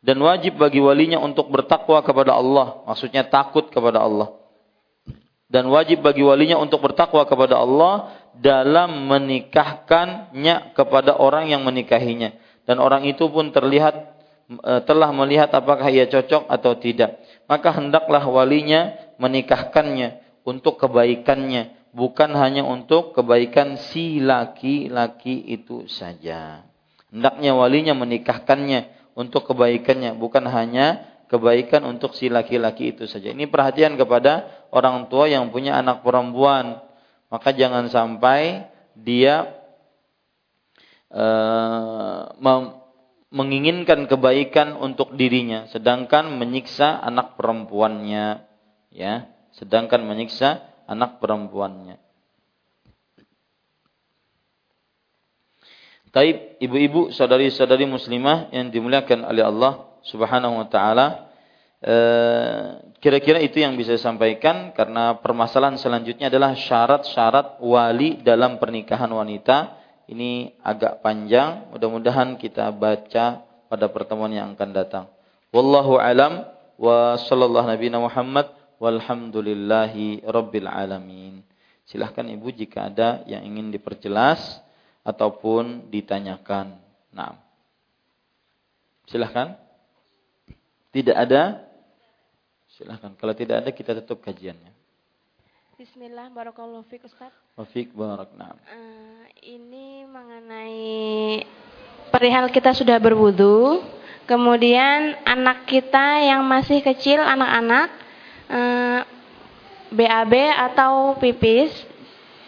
[0.04, 2.84] Dan wajib bagi walinya untuk bertakwa kepada Allah.
[2.84, 4.36] Maksudnya takut kepada Allah.
[5.48, 12.34] Dan wajib bagi walinya untuk bertakwa kepada Allah dalam menikahkannya kepada orang yang menikahinya
[12.66, 13.94] dan orang itu pun terlihat
[14.50, 22.34] e, telah melihat apakah ia cocok atau tidak maka hendaklah walinya menikahkannya untuk kebaikannya bukan
[22.34, 26.66] hanya untuk kebaikan si laki-laki itu saja
[27.14, 33.30] hendaknya walinya menikahkannya untuk kebaikannya bukan hanya kebaikan untuk si laki-laki itu saja.
[33.30, 36.82] Ini perhatian kepada orang tua yang punya anak perempuan.
[37.32, 39.50] Maka jangan sampai dia
[41.10, 42.30] uh,
[43.34, 48.46] menginginkan kebaikan untuk dirinya sedangkan menyiksa anak perempuannya
[48.94, 49.26] ya.
[49.54, 52.03] Sedangkan menyiksa anak perempuannya
[56.14, 61.34] Taib ibu-ibu saudari-saudari muslimah yang dimuliakan oleh Allah Subhanahu wa taala
[61.84, 62.64] Eh,
[62.96, 69.84] kira-kira itu yang bisa saya sampaikan karena permasalahan selanjutnya adalah syarat-syarat wali dalam pernikahan wanita.
[70.08, 75.04] Ini agak panjang, mudah-mudahan kita baca pada pertemuan yang akan datang.
[75.52, 76.48] Wallahu alam
[76.80, 78.48] wa sallallahu nabi Muhammad
[78.80, 81.44] walhamdulillahi rabbil alamin.
[81.84, 84.63] Silahkan Ibu jika ada yang ingin diperjelas
[85.04, 86.80] ataupun ditanyakan.
[87.12, 87.36] Nah.
[89.06, 89.60] Silahkan.
[90.90, 91.62] Tidak ada?
[92.72, 93.12] Silahkan.
[93.14, 94.72] Kalau tidak ada kita tutup kajiannya.
[95.74, 97.34] Bismillah, barakallahu fiik Ustaz.
[97.58, 98.30] Wafik barak.
[98.38, 98.56] Nah.
[98.70, 101.42] Uh, ini mengenai
[102.14, 103.82] perihal kita sudah berwudu,
[104.30, 107.90] kemudian anak kita yang masih kecil, anak-anak
[108.46, 109.00] uh, eh,
[109.90, 110.34] BAB
[110.70, 111.74] atau pipis,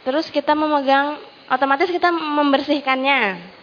[0.07, 1.19] terus kita memegang,
[1.51, 3.55] otomatis kita membersihkannya.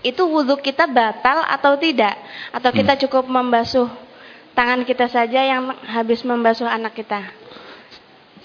[0.00, 2.16] Itu wudhu kita batal atau tidak?
[2.56, 3.00] Atau kita hmm.
[3.06, 3.88] cukup membasuh
[4.56, 7.20] tangan kita saja yang habis membasuh anak kita.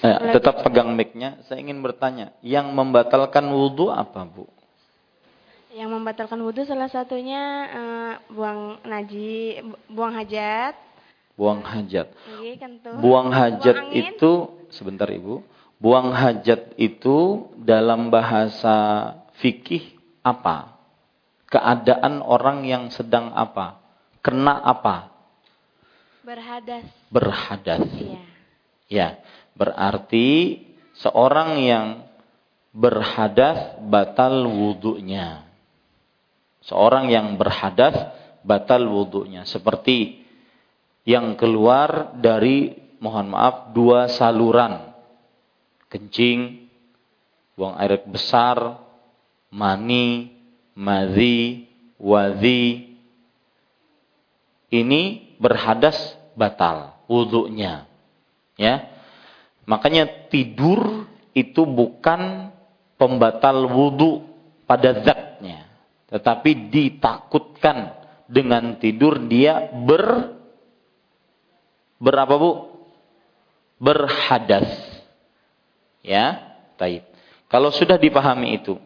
[0.03, 1.39] Eh, tetap pegang mic-nya.
[1.47, 4.45] Saya ingin bertanya, yang membatalkan wudhu apa, Bu?
[5.71, 7.41] Yang membatalkan wudhu salah satunya
[7.71, 10.75] uh, buang naji, buang hajat.
[11.35, 12.07] Buang hajat.
[12.39, 12.63] Iya,
[12.95, 14.31] buang hajat buang itu
[14.71, 15.54] sebentar Ibu.
[15.75, 20.79] Buang hajat itu dalam bahasa fikih apa?
[21.51, 23.79] Keadaan orang yang sedang apa?
[24.23, 25.11] Kena apa?
[26.25, 26.85] Berhadas.
[27.13, 27.85] Berhadas.
[27.91, 28.21] Iya.
[28.89, 29.07] Ya,
[29.53, 30.61] berarti
[30.97, 31.87] seorang yang
[32.73, 35.45] berhadas batal wudhunya.
[36.65, 37.93] Seorang yang berhadas
[38.41, 39.45] batal wudhunya.
[39.45, 40.25] Seperti
[41.05, 44.94] yang keluar dari, mohon maaf, dua saluran.
[45.89, 46.69] Kencing,
[47.55, 48.81] buang air besar,
[49.51, 50.33] mani,
[50.73, 51.69] madhi,
[52.01, 52.95] wadhi.
[54.69, 55.01] Ini
[55.39, 55.95] berhadas
[56.33, 57.87] batal wudhunya.
[58.59, 58.91] Ya.
[59.65, 62.51] Makanya tidur itu bukan
[62.97, 64.25] pembatal wudhu
[64.65, 65.65] pada zatnya
[66.15, 67.91] tetapi ditakutkan
[68.31, 70.31] dengan tidur dia ber
[71.99, 72.51] berapa Bu?
[73.75, 74.94] Berhadas.
[76.05, 77.01] Ya, taib.
[77.49, 78.77] Kalau sudah dipahami itu,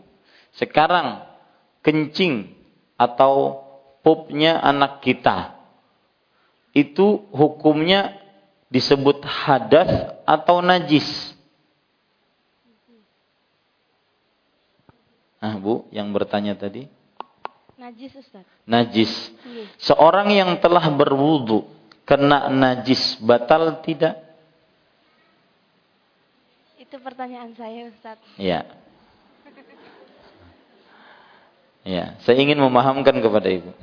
[0.55, 1.27] sekarang
[1.83, 2.55] kencing
[2.95, 3.63] atau
[3.99, 5.59] pupnya anak kita
[6.71, 8.15] itu hukumnya
[8.69, 11.07] disebut hadas atau najis.
[15.39, 16.91] Ah, Bu, yang bertanya tadi.
[17.79, 18.43] Najis Ustaz.
[18.67, 19.11] Najis.
[19.47, 19.65] Iya.
[19.79, 21.63] Seorang yang telah berwudu
[22.03, 24.19] kena najis batal tidak?
[26.89, 28.17] Itu pertanyaan saya Ustaz.
[28.41, 28.65] Iya.
[31.85, 33.77] Ya, saya ingin memahamkan kepada Ibu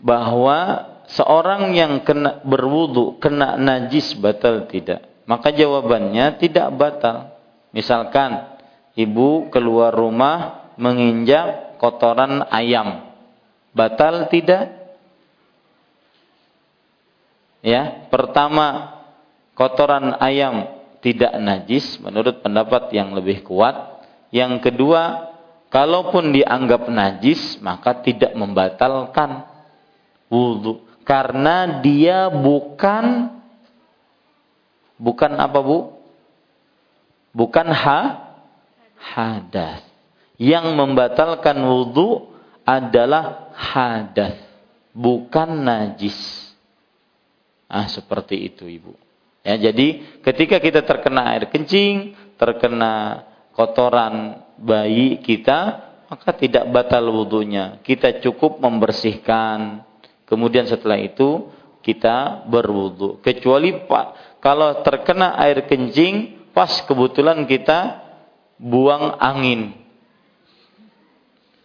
[0.00, 5.12] bahwa seorang yang kena berwudu kena najis batal tidak?
[5.28, 7.36] Maka jawabannya tidak batal.
[7.76, 8.48] Misalkan
[8.96, 13.12] ibu keluar rumah menginjak kotoran ayam.
[13.76, 14.72] Batal tidak?
[17.60, 18.96] Ya, pertama
[19.52, 24.04] kotoran ayam tidak najis menurut pendapat yang lebih kuat.
[24.30, 25.32] Yang kedua,
[25.72, 29.48] kalaupun dianggap najis maka tidak membatalkan
[30.30, 33.34] wudhu karena dia bukan
[35.00, 35.98] bukan apa bu?
[37.34, 38.00] Bukan ha
[39.00, 39.82] hadas.
[40.40, 42.32] Yang membatalkan wudhu
[42.64, 44.40] adalah hadas,
[44.94, 46.16] bukan najis.
[47.70, 48.94] Ah, seperti itu ibu.
[49.40, 53.24] Ya, jadi ketika kita terkena air kencing, terkena
[53.56, 57.80] kotoran bayi kita, maka tidak batal wudhunya.
[57.80, 59.86] Kita cukup membersihkan.
[60.28, 61.48] Kemudian setelah itu
[61.80, 63.24] kita berwudhu.
[63.24, 68.04] Kecuali pak, kalau terkena air kencing, pas kebetulan kita
[68.60, 69.72] buang angin.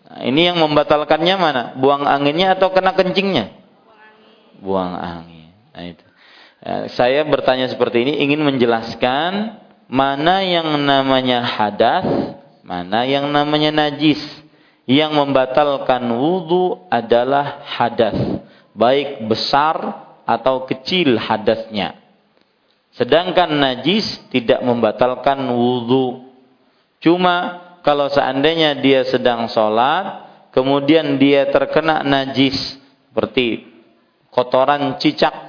[0.05, 1.63] Nah, ini yang membatalkannya mana?
[1.76, 3.51] Buang anginnya atau kena kencingnya?
[4.63, 5.51] Buang angin.
[5.76, 6.05] Nah, itu.
[6.66, 12.34] Ya, saya bertanya seperti ini ingin menjelaskan mana yang namanya hadas,
[12.66, 14.18] mana yang namanya najis.
[14.86, 18.18] Yang membatalkan wudhu adalah hadas,
[18.74, 19.78] baik besar
[20.26, 22.01] atau kecil hadasnya.
[22.93, 26.30] Sedangkan najis tidak membatalkan wudhu.
[27.01, 32.78] Cuma kalau seandainya dia sedang sholat, kemudian dia terkena najis
[33.09, 33.70] seperti
[34.34, 35.44] kotoran cicak,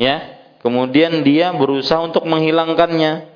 [0.00, 3.28] ya, kemudian dia berusaha untuk menghilangkannya,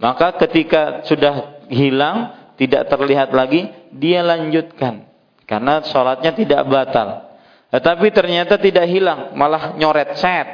[0.00, 5.04] maka ketika sudah hilang, tidak terlihat lagi, dia lanjutkan
[5.44, 7.28] karena sholatnya tidak batal.
[7.70, 10.48] Tetapi ternyata tidak hilang, malah nyoret set.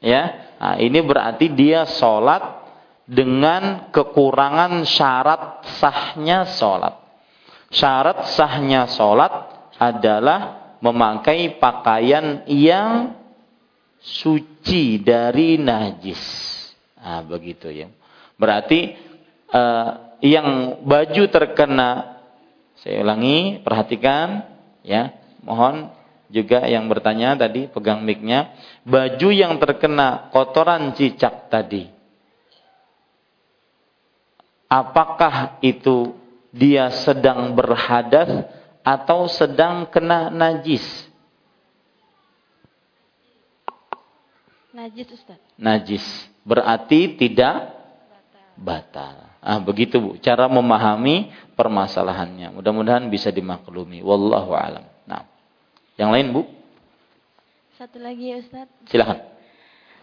[0.00, 2.40] Ya, nah, ini berarti dia sholat
[3.04, 6.96] dengan kekurangan syarat sahnya sholat.
[7.68, 9.32] Syarat sahnya sholat
[9.76, 13.19] adalah memakai pakaian yang
[14.00, 16.20] suci dari najis.
[17.00, 17.88] Nah, begitu ya.
[18.40, 18.96] Berarti
[19.52, 22.20] uh, yang baju terkena,
[22.80, 24.44] saya ulangi, perhatikan
[24.84, 25.12] ya,
[25.44, 25.92] mohon
[26.32, 28.52] juga yang bertanya tadi pegang micnya,
[28.84, 32.00] baju yang terkena kotoran cicak tadi
[34.70, 36.14] apakah itu
[36.54, 38.46] dia sedang berhadas
[38.86, 41.09] atau sedang kena najis?
[44.80, 45.36] Najis Ustaz.
[45.60, 46.04] Najis.
[46.40, 47.68] Berarti tidak
[48.56, 49.28] batal.
[49.44, 52.56] Ah, begitu Bu, cara memahami permasalahannya.
[52.56, 54.00] Mudah-mudahan bisa dimaklumi.
[54.00, 54.88] Wallahu alam.
[55.04, 55.28] Nah.
[56.00, 56.42] Yang lain, Bu?
[57.76, 58.68] Satu lagi ya Ustaz.
[58.88, 59.20] Silakan.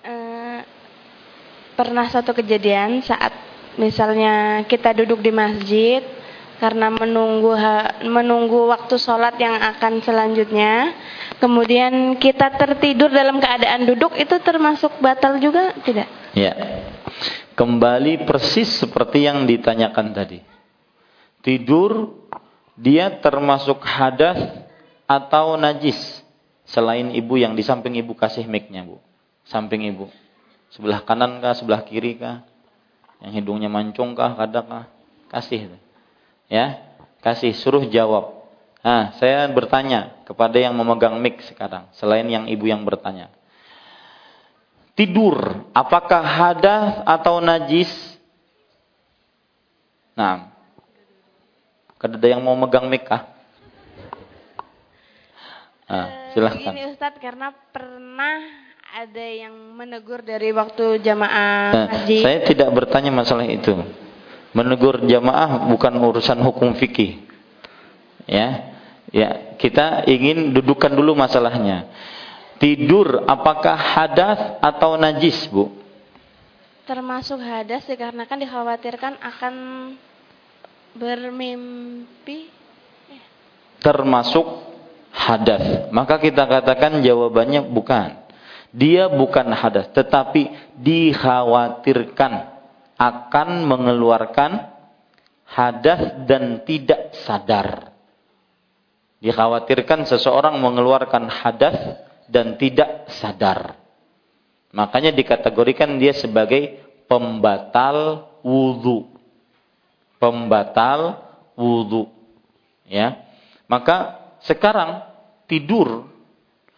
[0.05, 0.61] Uh,
[1.73, 3.34] pernah satu kejadian saat
[3.82, 6.05] misalnya kita duduk di masjid
[6.57, 7.53] karena menunggu
[8.05, 10.93] menunggu waktu sholat yang akan selanjutnya
[11.38, 16.09] kemudian kita tertidur dalam keadaan duduk itu termasuk batal juga tidak?
[16.38, 16.53] Ya.
[17.57, 20.39] Kembali persis seperti yang ditanyakan tadi.
[21.41, 22.13] Tidur
[22.77, 24.38] dia termasuk hadas
[25.09, 25.97] atau najis
[26.69, 29.01] selain ibu yang di samping ibu kasih mic-nya, Bu.
[29.49, 30.11] Samping ibu.
[30.69, 32.45] Sebelah kanan kah, sebelah kiri kah?
[33.23, 34.85] Yang hidungnya mancung kah, kada kah?
[35.33, 35.73] Kasih.
[36.51, 36.85] Ya.
[37.25, 38.36] Kasih suruh jawab.
[38.88, 43.27] Nah, saya bertanya kepada yang memegang mic sekarang, selain yang ibu yang bertanya.
[44.95, 47.91] Tidur, apakah hadas atau najis?
[50.15, 50.55] Nah,
[51.99, 53.27] ada yang mau megang mic kah?
[55.91, 56.71] Nah, silahkan.
[56.71, 58.39] Begini Ustadz, karena pernah
[58.95, 62.23] ada yang menegur dari waktu jamaah nah, haji.
[62.23, 63.75] Saya tidak bertanya masalah itu.
[64.55, 67.19] Menegur jamaah bukan urusan hukum fikih.
[68.23, 68.76] Ya,
[69.12, 71.88] Ya, kita ingin dudukan dulu masalahnya.
[72.58, 75.72] Tidur apakah hadas atau najis, Bu?
[76.84, 79.53] Termasuk hadas dikarenakan dikhawatirkan akan
[80.97, 82.49] bermimpi.
[83.78, 84.45] Termasuk
[85.14, 85.91] hadas.
[85.93, 88.26] Maka kita katakan jawabannya bukan.
[88.76, 92.34] Dia bukan hadas, tetapi dikhawatirkan
[92.99, 94.51] akan mengeluarkan
[95.47, 97.86] hadas dan tidak sadar.
[99.18, 101.97] Dikhawatirkan seseorang mengeluarkan hadas
[102.30, 103.80] dan tidak sadar.
[104.76, 106.78] Makanya dikategorikan dia sebagai
[107.09, 109.09] pembatal wudhu.
[110.22, 111.18] Pembatal
[111.57, 112.11] wudhu.
[112.86, 113.26] Ya.
[113.65, 115.01] Maka sekarang
[115.49, 116.05] tidur,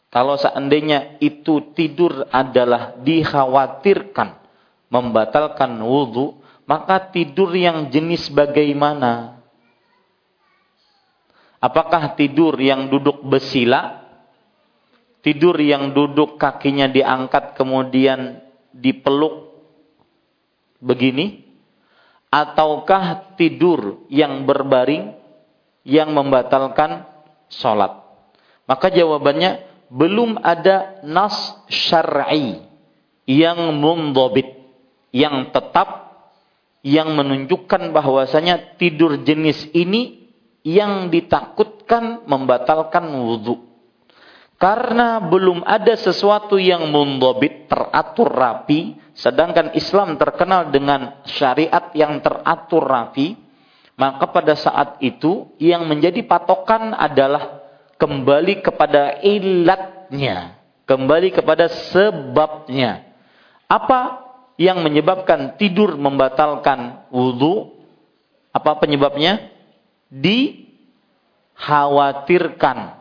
[0.09, 4.39] kalau seandainya itu tidur adalah dikhawatirkan
[4.89, 9.38] membatalkan wudhu, maka tidur yang jenis bagaimana?
[11.59, 14.07] Apakah tidur yang duduk besila?
[15.19, 18.39] Tidur yang duduk kakinya diangkat kemudian
[18.71, 19.51] dipeluk
[20.79, 21.43] begini?
[22.31, 25.11] Ataukah tidur yang berbaring
[25.83, 27.03] yang membatalkan
[27.51, 27.99] sholat?
[28.63, 32.61] Maka jawabannya belum ada nas syar'i
[33.25, 34.47] yang mundobit,
[35.11, 36.07] yang tetap
[36.85, 40.18] yang menunjukkan bahwasanya tidur jenis ini
[40.63, 43.69] yang ditakutkan membatalkan wudhu.
[44.59, 52.83] Karena belum ada sesuatu yang mundobit, teratur rapi, sedangkan Islam terkenal dengan syariat yang teratur
[52.83, 53.39] rapi,
[53.95, 57.63] maka pada saat itu yang menjadi patokan adalah
[57.95, 63.07] kembali kepada ilatnya, kembali kepada sebabnya.
[63.71, 64.27] Apa
[64.59, 67.79] yang menyebabkan tidur membatalkan wudhu?
[68.51, 69.55] Apa penyebabnya?
[70.09, 72.97] Dikhawatirkan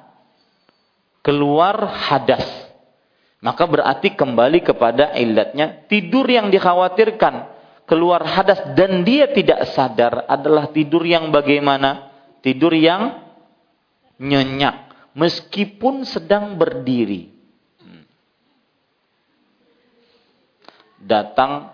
[1.25, 2.69] keluar hadas.
[3.39, 7.55] Maka berarti kembali kepada ilatnya tidur yang dikhawatirkan
[7.89, 12.11] keluar hadas dan dia tidak sadar adalah tidur yang bagaimana?
[12.43, 13.23] Tidur yang
[14.19, 17.31] nyenyak meskipun sedang berdiri.
[20.99, 21.71] Datang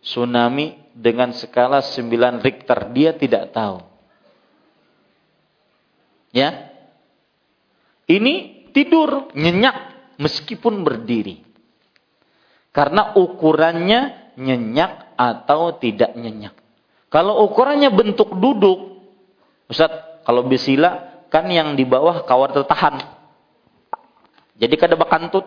[0.00, 3.84] tsunami dengan skala 9 Richter, dia tidak tahu.
[6.34, 6.72] Ya.
[8.08, 9.76] Ini tidur nyenyak
[10.16, 11.44] meskipun berdiri.
[12.72, 16.54] Karena ukurannya nyenyak atau tidak nyenyak.
[17.08, 19.02] Kalau ukurannya bentuk duduk,
[19.68, 23.00] Ustaz, kalau besila kan yang di bawah kawat tertahan.
[24.58, 25.44] Jadi kada bakantut.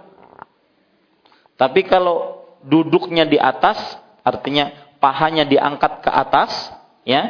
[1.58, 3.78] Tapi kalau duduknya di atas,
[4.26, 6.74] artinya pahanya diangkat ke atas,
[7.06, 7.30] ya,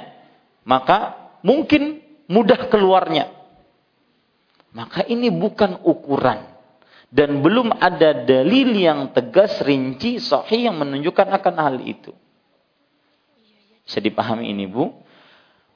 [0.64, 2.00] maka mungkin
[2.32, 3.41] mudah keluarnya.
[4.72, 6.48] Maka ini bukan ukuran.
[7.12, 12.16] Dan belum ada dalil yang tegas, rinci, sahih yang menunjukkan akan hal itu.
[13.84, 14.96] Bisa dipahami ini Bu?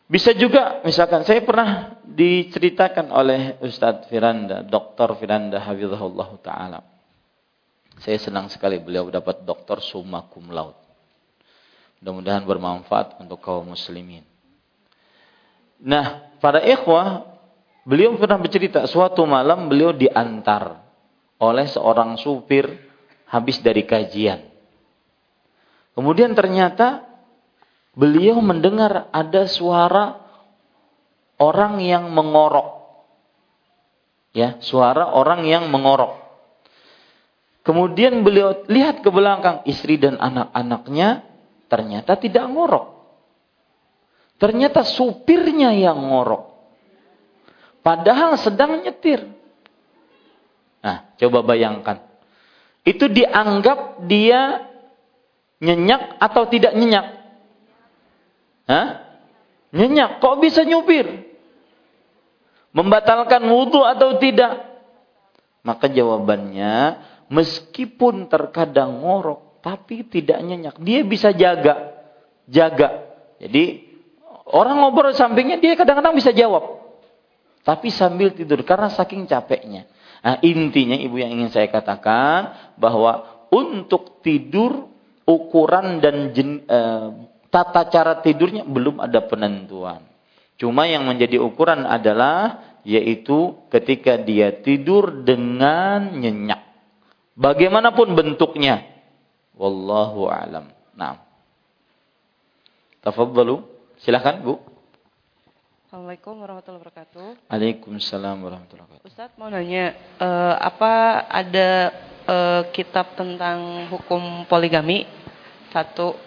[0.08, 5.20] Bisa juga, misalkan saya pernah diceritakan oleh Ustadz Firanda, Dr.
[5.20, 6.80] Firanda Hafizahullah Ta'ala.
[8.00, 10.80] Saya senang sekali beliau dapat doktor summa cum laude.
[12.00, 14.24] Mudah-mudahan bermanfaat untuk kaum muslimin.
[15.84, 17.35] Nah, para ikhwah
[17.86, 20.82] Beliau pernah bercerita, suatu malam beliau diantar
[21.38, 22.66] oleh seorang supir
[23.30, 24.42] habis dari kajian.
[25.94, 27.06] Kemudian ternyata
[27.94, 30.18] beliau mendengar ada suara
[31.38, 32.74] orang yang mengorok.
[34.34, 36.26] Ya, suara orang yang mengorok.
[37.62, 41.22] Kemudian beliau lihat ke belakang, istri dan anak-anaknya
[41.70, 42.98] ternyata tidak ngorok.
[44.42, 46.55] Ternyata supirnya yang ngorok.
[47.86, 49.30] Padahal sedang nyetir.
[50.82, 52.02] Nah, coba bayangkan.
[52.82, 54.66] Itu dianggap dia
[55.62, 57.06] nyenyak atau tidak nyenyak?
[58.66, 59.06] Hah?
[59.70, 60.18] Nyenyak.
[60.18, 61.30] Kok bisa nyupir?
[62.74, 64.66] Membatalkan wudhu atau tidak?
[65.62, 70.82] Maka jawabannya, meskipun terkadang ngorok, tapi tidak nyenyak.
[70.82, 72.02] Dia bisa jaga.
[72.50, 73.14] Jaga.
[73.42, 73.94] Jadi,
[74.50, 76.85] orang ngobrol sampingnya, dia kadang-kadang bisa jawab.
[77.66, 79.90] Tapi sambil tidur, karena saking capeknya.
[80.22, 84.86] Nah, intinya ibu yang ingin saya katakan, bahwa untuk tidur,
[85.26, 87.08] ukuran dan jen, eh,
[87.50, 90.06] tata cara tidurnya belum ada penentuan.
[90.62, 96.62] Cuma yang menjadi ukuran adalah yaitu ketika dia tidur dengan nyenyak.
[97.34, 98.86] Bagaimanapun bentuknya.
[99.58, 100.70] Wallahu alam.
[100.94, 101.20] Nah.
[103.02, 103.66] Tafadhalu.
[104.00, 104.54] Silakan, Bu.
[105.96, 107.28] Assalamualaikum warahmatullahi wabarakatuh.
[107.48, 109.08] Waalaikumsalam warahmatullahi wabarakatuh.
[109.16, 111.70] Ustaz mau nanya, uh, apa ada
[112.28, 115.08] uh, kitab tentang hukum poligami?
[115.72, 116.20] Satu.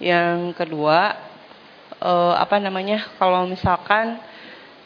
[0.00, 1.20] Yang kedua,
[2.00, 3.04] uh, apa namanya?
[3.20, 4.24] Kalau misalkan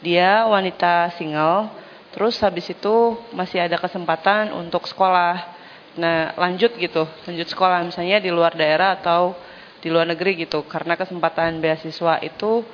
[0.03, 1.71] dia wanita single,
[2.11, 5.47] terus habis itu masih ada kesempatan untuk sekolah.
[5.95, 9.31] Nah, lanjut gitu, lanjut sekolah misalnya di luar daerah atau
[9.79, 10.67] di luar negeri gitu.
[10.67, 12.67] Karena kesempatan beasiswa itu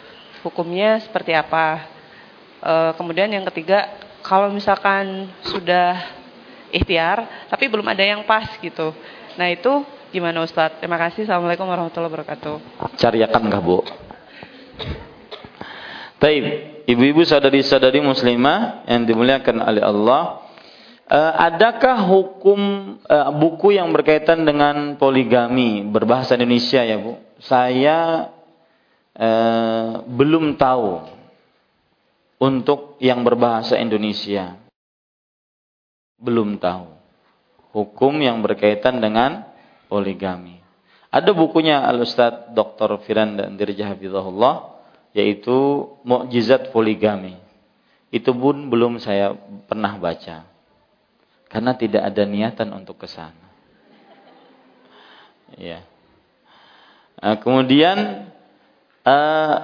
[0.46, 1.88] hukumnya seperti apa.
[2.60, 3.90] E, kemudian yang ketiga,
[4.24, 6.20] kalau misalkan sudah
[6.70, 8.94] ikhtiar tapi belum ada yang pas gitu.
[9.40, 10.82] Nah, itu gimana Ustadz?
[10.82, 11.26] Terima kasih.
[11.26, 12.56] Assalamualaikum warahmatullahi wabarakatuh.
[13.00, 13.80] Cariakan nggak Bu?
[16.20, 16.44] Taib,
[16.84, 20.44] ibu-ibu sadari-sadari muslimah yang dimuliakan oleh Allah,
[21.08, 22.60] uh, adakah hukum
[23.08, 27.16] uh, buku yang berkaitan dengan poligami berbahasa Indonesia ya Bu?
[27.40, 28.28] Saya
[29.16, 31.08] uh, belum tahu
[32.42, 34.58] untuk yang berbahasa Indonesia.
[36.20, 37.00] Belum tahu
[37.74, 39.46] hukum yang berkaitan dengan
[39.88, 40.62] poligami.
[41.10, 43.02] Ada bukunya Al-Ustaz Dr.
[43.02, 44.78] Firan dan Dirja Hafizahullah
[45.18, 47.34] yaitu mukjizat poligami.
[48.14, 49.34] Itu pun belum saya
[49.66, 50.46] pernah baca.
[51.50, 53.50] Karena tidak ada niatan untuk ke sana.
[55.58, 55.82] Ya.
[57.18, 58.30] Nah, kemudian
[59.10, 59.56] uh,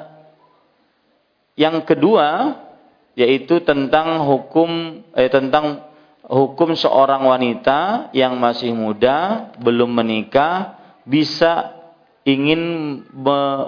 [1.53, 2.57] yang kedua
[3.15, 5.85] yaitu tentang hukum eh, tentang
[6.25, 11.71] hukum seorang wanita yang masih muda belum menikah bisa
[12.25, 13.05] ingin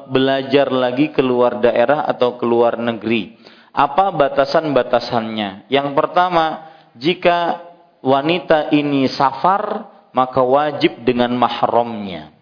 [0.10, 3.38] belajar lagi keluar daerah atau keluar negeri.
[3.70, 5.70] Apa batasan-batasannya?
[5.70, 6.66] Yang pertama,
[6.98, 7.62] jika
[8.02, 12.34] wanita ini safar, maka wajib dengan mahramnya.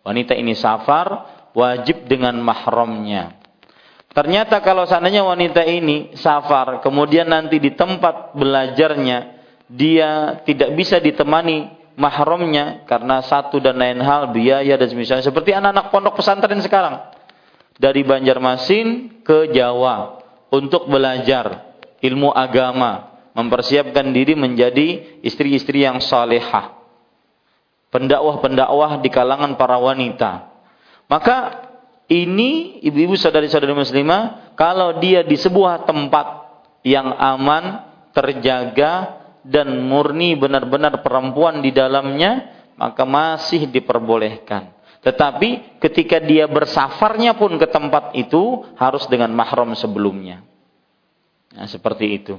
[0.00, 3.40] Wanita ini safar, wajib dengan mahramnya.
[4.10, 9.38] Ternyata kalau seandainya wanita ini safar, kemudian nanti di tempat belajarnya,
[9.70, 15.94] dia tidak bisa ditemani mahramnya karena satu dan lain hal biaya dan misalnya seperti anak-anak
[15.94, 16.98] pondok pesantren sekarang.
[17.80, 20.20] Dari Banjarmasin ke Jawa
[20.50, 21.70] untuk belajar
[22.02, 26.76] ilmu agama mempersiapkan diri menjadi istri-istri yang salehah.
[27.94, 30.49] Pendakwah-pendakwah di kalangan para wanita
[31.10, 31.66] maka
[32.06, 36.26] ini ibu-ibu saudari-saudari muslimah kalau dia di sebuah tempat
[36.86, 44.70] yang aman terjaga dan murni benar-benar perempuan di dalamnya, maka masih diperbolehkan.
[45.00, 50.44] Tetapi ketika dia bersafarnya pun ke tempat itu harus dengan mahram sebelumnya.
[51.56, 52.36] Nah, seperti itu.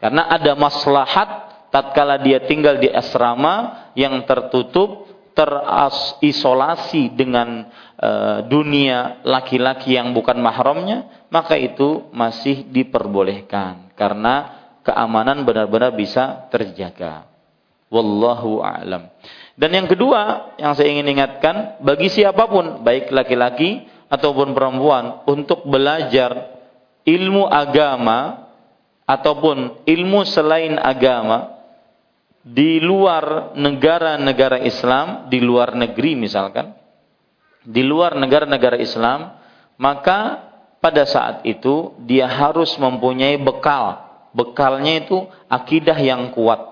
[0.00, 1.28] Karena ada maslahat
[1.68, 11.26] tatkala dia tinggal di asrama yang tertutup, terisolasi dengan uh, dunia laki-laki yang bukan mahramnya,
[11.30, 13.94] maka itu masih diperbolehkan.
[13.94, 17.28] Karena keamanan benar-benar bisa terjaga.
[17.90, 19.10] Wallahu a'lam.
[19.58, 25.66] Dan yang kedua yang saya ingin ingatkan bagi siapa pun baik laki-laki ataupun perempuan untuk
[25.66, 26.56] belajar
[27.04, 28.48] ilmu agama
[29.04, 31.59] ataupun ilmu selain agama
[32.40, 36.72] di luar negara-negara Islam, di luar negeri misalkan,
[37.64, 39.36] di luar negara-negara Islam,
[39.76, 40.48] maka
[40.80, 46.70] pada saat itu dia harus mempunyai bekal bekalnya itu akidah yang kuat.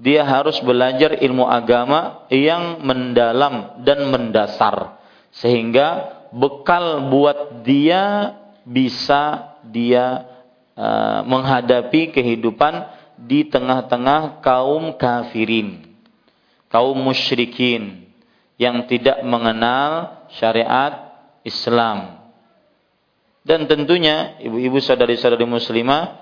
[0.00, 4.96] Dia harus belajar ilmu agama yang mendalam dan mendasar
[5.28, 8.32] sehingga bekal buat dia
[8.64, 10.24] bisa dia
[10.72, 15.84] uh, menghadapi kehidupan di tengah-tengah kaum kafirin,
[16.72, 18.08] kaum musyrikin
[18.56, 21.12] yang tidak mengenal syariat
[21.44, 22.20] Islam.
[23.40, 26.20] Dan tentunya ibu-ibu saudari-saudari muslimah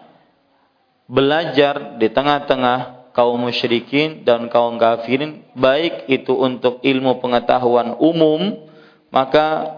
[1.11, 8.69] belajar di tengah-tengah kaum musyrikin dan kaum kafirin baik itu untuk ilmu pengetahuan umum
[9.11, 9.75] maka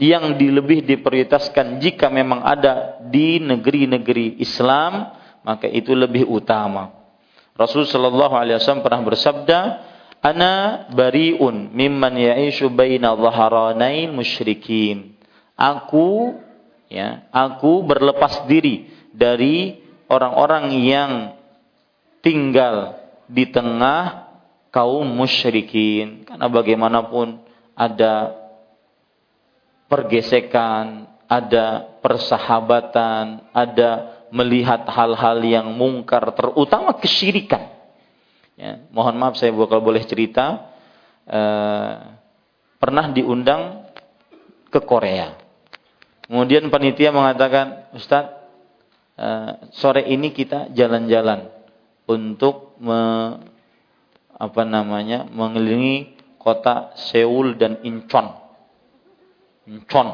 [0.00, 6.92] yang lebih diprioritaskan jika memang ada di negeri-negeri Islam maka itu lebih utama.
[7.56, 9.58] Rasul sallallahu alaihi wasallam pernah bersabda,
[10.24, 10.52] "Ana
[10.92, 15.16] bariun mimman ya'ishu baina dhahranain musyrikin."
[15.60, 16.40] Aku
[16.88, 19.76] ya, aku berlepas diri dari
[20.08, 21.12] orang-orang yang
[22.24, 22.96] tinggal
[23.28, 24.32] di tengah
[24.72, 27.42] kaum musyrikin karena bagaimanapun
[27.74, 28.40] ada
[29.90, 37.70] pergesekan, ada persahabatan, ada melihat hal-hal yang mungkar, terutama kesyirikan.
[38.54, 40.70] Ya, mohon maaf saya kalau boleh cerita,
[41.24, 41.94] eh,
[42.76, 43.88] pernah diundang
[44.70, 45.36] ke Korea.
[46.30, 48.36] Kemudian panitia mengatakan, Ustadz,
[49.18, 51.50] eh, sore ini kita jalan-jalan
[52.06, 53.00] untuk me,
[54.40, 58.32] apa namanya mengelilingi kota Seoul dan Incheon.
[59.68, 60.08] Incheon.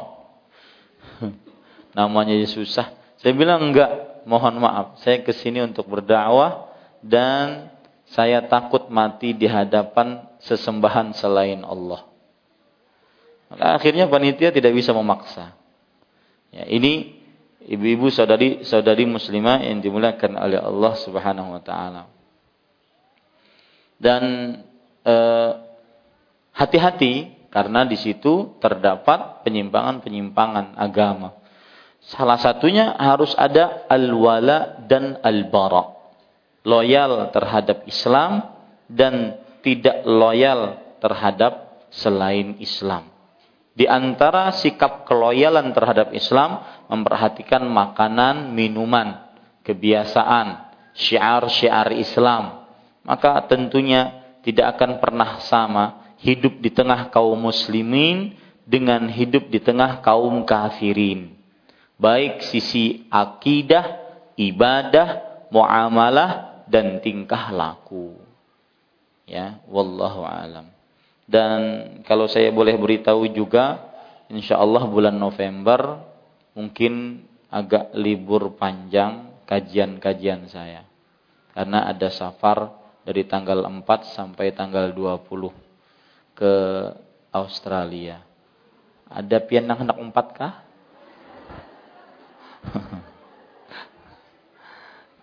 [1.97, 2.96] Namanya susah.
[3.27, 5.03] Saya bilang enggak, mohon maaf.
[5.03, 6.71] Saya ke sini untuk berdakwah
[7.03, 7.67] dan
[8.07, 12.07] saya takut mati di hadapan sesembahan selain Allah.
[13.51, 15.51] Maka akhirnya panitia tidak bisa memaksa.
[16.55, 17.19] Ya, ini
[17.67, 22.07] ibu-ibu saudari saudari muslimah yang dimuliakan oleh Allah Subhanahu wa taala.
[23.99, 24.23] Dan
[25.03, 25.51] eh,
[26.55, 31.43] hati-hati karena di situ terdapat penyimpangan-penyimpangan agama.
[32.07, 35.91] Salah satunya harus ada al-wala dan al-bara.
[36.63, 38.47] Loyal terhadap Islam
[38.87, 43.11] dan tidak loyal terhadap selain Islam.
[43.75, 49.27] Di antara sikap keloyalan terhadap Islam memperhatikan makanan, minuman,
[49.67, 50.63] kebiasaan,
[50.95, 52.71] syiar-syiar Islam.
[53.03, 58.31] Maka tentunya tidak akan pernah sama hidup di tengah kaum muslimin
[58.63, 61.36] dengan hidup di tengah kaum kafirin
[61.97, 63.85] baik sisi akidah,
[64.37, 68.17] ibadah, muamalah dan tingkah laku.
[69.27, 70.71] Ya, wallahu alam.
[71.27, 71.59] Dan
[72.07, 73.83] kalau saya boleh beritahu juga,
[74.31, 75.99] insya Allah bulan November
[76.55, 80.87] mungkin agak libur panjang kajian-kajian saya.
[81.51, 82.71] Karena ada safar
[83.03, 83.83] dari tanggal 4
[84.15, 85.51] sampai tanggal 20
[86.37, 86.53] ke
[87.33, 88.23] Australia.
[89.07, 90.66] Ada pian anak empat kah?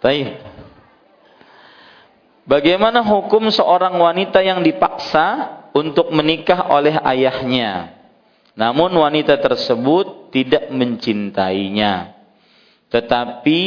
[0.04, 0.36] Baik.
[2.44, 7.96] Bagaimana hukum seorang wanita yang dipaksa untuk menikah oleh ayahnya?
[8.52, 12.12] Namun wanita tersebut tidak mencintainya.
[12.92, 13.60] Tetapi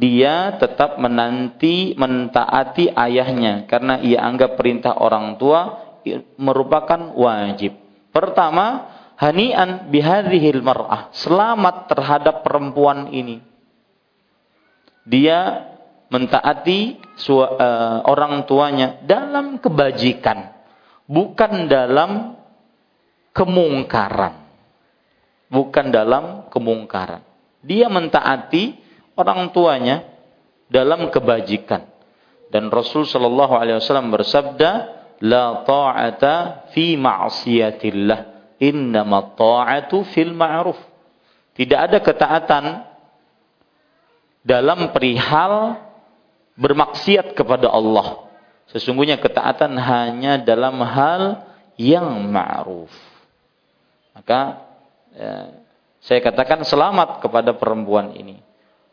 [0.00, 5.84] dia tetap menanti mentaati ayahnya karena ia anggap perintah orang tua
[6.40, 7.76] merupakan wajib.
[8.08, 8.88] Pertama,
[9.20, 11.12] hanian bihadhil mar'ah.
[11.12, 13.44] Selamat terhadap perempuan ini.
[15.04, 15.68] Dia
[16.08, 16.98] mentaati
[17.28, 20.56] uh, orang tuanya dalam kebajikan,
[21.04, 22.40] bukan dalam
[23.36, 24.48] kemungkaran.
[25.50, 27.26] Bukan dalam kemungkaran.
[27.66, 28.78] Dia mentaati
[29.18, 30.06] orang tuanya
[30.70, 31.90] dalam kebajikan.
[32.54, 34.70] Dan Rasul Shallallahu Alaihi Wasallam bersabda,
[35.18, 38.29] لا ta'ata fi ma'siyatillah
[38.60, 40.76] Innama ta'atu fil ma'ruf.
[41.56, 42.84] Tidak ada ketaatan
[44.44, 45.80] dalam perihal
[46.60, 48.28] bermaksiat kepada Allah.
[48.68, 51.48] Sesungguhnya ketaatan hanya dalam hal
[51.80, 52.92] yang ma'ruf.
[54.12, 54.60] Maka
[55.16, 55.32] ya,
[56.04, 58.40] saya katakan selamat kepada perempuan ini.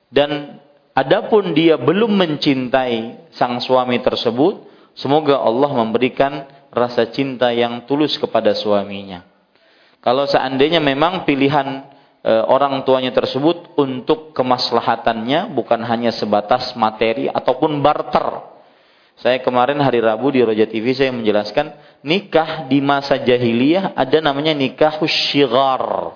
[0.08, 0.60] Dan
[0.96, 4.64] adapun dia belum mencintai sang suami tersebut,
[4.96, 9.24] semoga Allah memberikan rasa cinta yang tulus kepada suaminya.
[10.08, 11.84] Kalau seandainya memang pilihan
[12.24, 18.56] e, orang tuanya tersebut untuk kemaslahatannya bukan hanya sebatas materi ataupun barter.
[19.20, 21.76] Saya kemarin hari Rabu di Roja TV saya menjelaskan
[22.08, 26.16] nikah di masa jahiliyah ada namanya nikah syigar.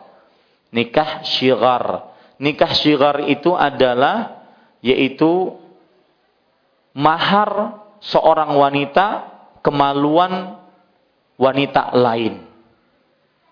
[0.72, 2.16] Nikah syigar.
[2.40, 4.40] Nikah syigar itu adalah
[4.80, 5.60] yaitu
[6.96, 9.28] mahar seorang wanita
[9.60, 10.64] kemaluan
[11.36, 12.51] wanita lain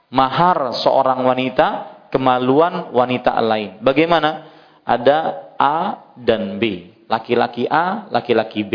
[0.10, 1.68] mahar seorang wanita
[2.10, 3.81] kemaluan wanita lain.
[3.81, 4.49] Bagaimana?
[4.86, 5.18] Ada
[5.57, 5.77] A
[6.18, 6.94] dan B.
[7.10, 8.73] laki-laki A, laki-laki B.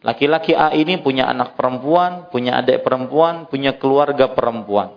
[0.00, 4.96] Laki-laki A ini punya anak perempuan, punya adik perempuan, punya keluarga perempuan.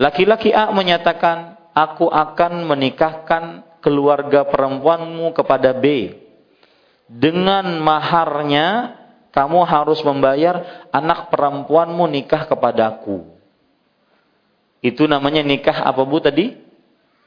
[0.00, 3.44] Laki-laki A menyatakan, aku akan menikahkan
[3.84, 6.16] keluarga perempuanmu kepada B.
[7.10, 8.96] Dengan maharnya,
[9.34, 13.29] kamu harus membayar anak perempuanmu nikah kepadaku.
[14.80, 16.56] Itu namanya nikah apa bu tadi?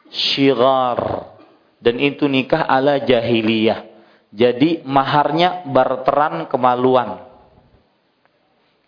[0.10, 1.30] Syigar.
[1.78, 3.94] Dan itu nikah ala jahiliyah.
[4.34, 7.22] Jadi maharnya barteran kemaluan.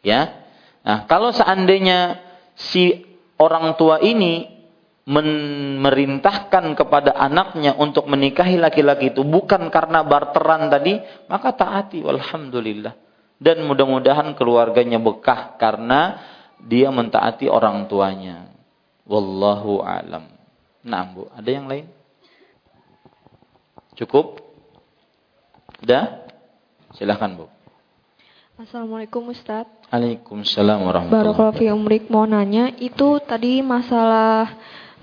[0.02, 0.42] Ya.
[0.82, 2.18] Nah, kalau seandainya
[2.58, 3.06] si
[3.38, 4.50] orang tua ini
[5.06, 10.98] memerintahkan kepada anaknya untuk menikahi laki-laki itu bukan karena barteran tadi,
[11.30, 12.98] maka taati walhamdulillah.
[13.38, 16.18] Dan mudah-mudahan keluarganya bekah karena
[16.58, 18.55] dia mentaati orang tuanya.
[19.06, 20.26] Wallahu alam.
[20.82, 21.86] Nah, Bu, ada yang lain?
[23.94, 24.42] Cukup?
[25.78, 26.26] Sudah?
[26.98, 27.46] Silahkan Bu.
[28.58, 29.70] Assalamualaikum Ustaz.
[29.94, 32.10] Waalaikumsalam warahmatullahi wabarakatuh.
[32.10, 34.48] Mau nanya, itu tadi masalah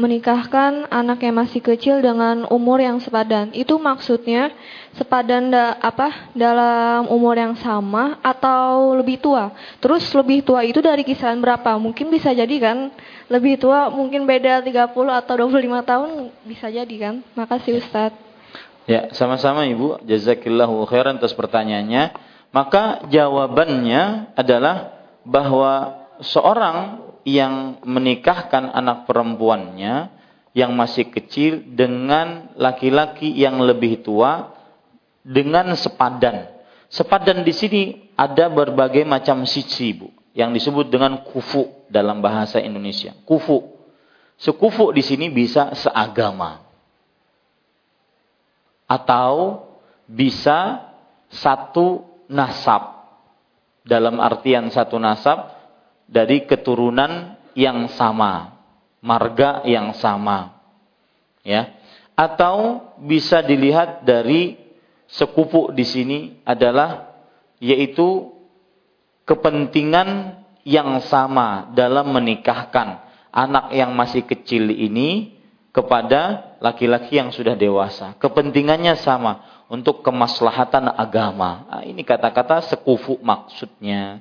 [0.01, 3.53] menikahkan anak yang masih kecil dengan umur yang sepadan.
[3.53, 4.51] Itu maksudnya
[4.97, 9.53] sepadan da, apa dalam umur yang sama atau lebih tua.
[9.85, 11.77] Terus lebih tua itu dari kisaran berapa?
[11.77, 12.89] Mungkin bisa jadi kan
[13.33, 16.11] lebih tua mungkin beda 30 atau 25 tahun
[16.45, 17.15] bisa jadi kan.
[17.33, 18.21] Makasih Ustadz.
[18.85, 20.05] Ya, sama-sama Ibu.
[20.05, 22.13] Jazakillahu khairan atas pertanyaannya.
[22.53, 30.13] Maka jawabannya adalah bahwa seorang yang menikahkan anak perempuannya
[30.53, 34.53] yang masih kecil dengan laki-laki yang lebih tua
[35.25, 36.51] dengan sepadan.
[36.93, 37.83] Sepadan di sini
[38.13, 43.13] ada berbagai macam sisi, Bu, yang disebut dengan kufu dalam bahasa Indonesia.
[43.29, 43.69] Kufu.
[44.41, 46.65] Sekufu di sini bisa seagama
[48.93, 49.65] atau
[50.05, 50.85] bisa
[51.33, 53.01] satu nasab.
[53.83, 55.51] Dalam artian satu nasab
[56.07, 58.55] dari keturunan yang sama,
[59.03, 60.55] marga yang sama.
[61.43, 61.75] Ya.
[62.15, 64.61] Atau bisa dilihat dari
[65.09, 67.11] sekupu di sini adalah
[67.59, 68.31] yaitu
[69.27, 75.41] kepentingan yang sama dalam menikahkan anak yang masih kecil ini
[75.73, 78.15] kepada laki-laki yang sudah dewasa.
[78.21, 81.65] Kepentingannya sama untuk kemaslahatan agama.
[81.65, 84.21] Nah, ini kata-kata sekufu maksudnya.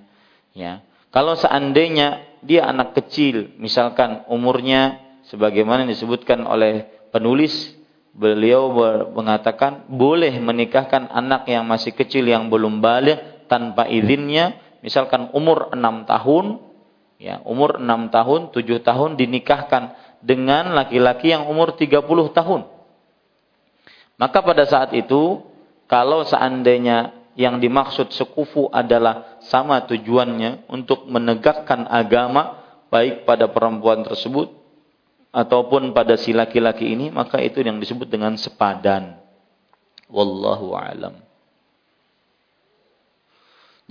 [0.56, 0.80] Ya.
[1.12, 7.76] Kalau seandainya dia anak kecil, misalkan umurnya sebagaimana disebutkan oleh penulis,
[8.16, 8.72] beliau
[9.12, 16.10] mengatakan boleh menikahkan anak yang masih kecil yang belum balik tanpa izinnya, misalkan umur 6
[16.10, 16.46] tahun,
[17.22, 19.84] ya, umur 6 tahun, 7 tahun dinikahkan
[20.22, 22.62] dengan laki-laki yang umur 30 tahun.
[24.22, 25.42] Maka pada saat itu,
[25.90, 32.62] kalau seandainya yang dimaksud sekufu adalah sama tujuannya untuk menegakkan agama,
[32.94, 34.52] baik pada perempuan tersebut,
[35.32, 39.16] ataupun pada si laki-laki ini, maka itu yang disebut dengan sepadan.
[40.12, 41.31] Wallahu a'lam.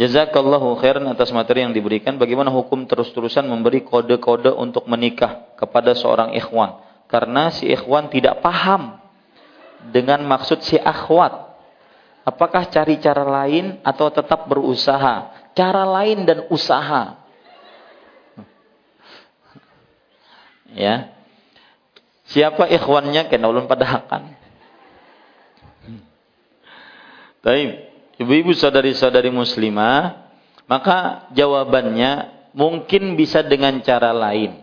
[0.00, 2.16] Jazakallahu khairan atas materi yang diberikan.
[2.16, 6.80] Bagaimana hukum terus-terusan memberi kode-kode untuk menikah kepada seorang ikhwan.
[7.04, 8.96] Karena si ikhwan tidak paham
[9.92, 11.52] dengan maksud si akhwat.
[12.24, 15.36] Apakah cari cara lain atau tetap berusaha?
[15.52, 17.20] Cara lain dan usaha.
[20.72, 21.12] Ya.
[22.24, 24.32] Siapa ikhwannya kena ulun padahakan.
[27.44, 27.89] Baik.
[28.20, 30.28] Ibu-ibu saudari-saudari muslimah,
[30.68, 34.60] maka jawabannya mungkin bisa dengan cara lain.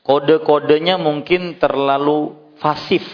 [0.00, 3.04] Kode-kodenya mungkin terlalu pasif.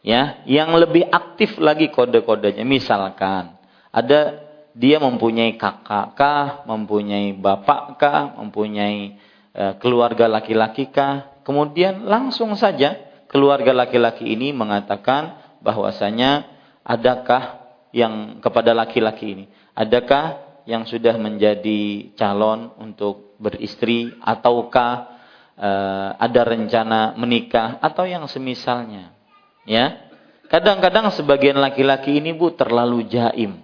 [0.00, 2.64] Ya, yang lebih aktif lagi kode-kodenya.
[2.64, 3.60] Misalkan
[3.92, 4.40] ada
[4.72, 9.20] dia mempunyai kakak kah, mempunyai bapak kah, mempunyai
[9.52, 11.44] e, keluarga laki-laki kah.
[11.44, 12.96] Kemudian langsung saja
[13.28, 16.46] keluarga laki-laki ini mengatakan bahwasanya
[16.86, 17.57] adakah
[17.94, 19.44] yang kepada laki-laki ini?
[19.72, 25.16] Adakah yang sudah menjadi calon untuk beristri ataukah
[25.56, 29.16] uh, ada rencana menikah atau yang semisalnya?
[29.64, 30.08] Ya.
[30.48, 33.60] Kadang-kadang sebagian laki-laki ini Bu terlalu jaim.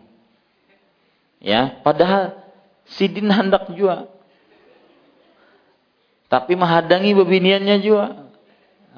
[1.41, 2.41] Ya, padahal
[2.89, 4.09] sidin hendak juga.
[6.29, 8.07] Tapi menghadangi bebiniannya juga.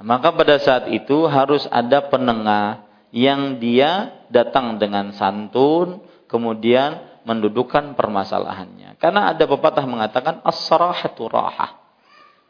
[0.03, 2.86] Maka pada saat itu harus ada penengah
[3.17, 9.01] yang dia datang dengan santun, kemudian mendudukkan permasalahannya.
[9.01, 11.81] Karena ada pepatah mengatakan as-sarahatu rahah.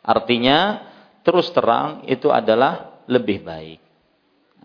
[0.02, 0.82] Artinya
[1.22, 3.78] terus terang itu adalah lebih baik.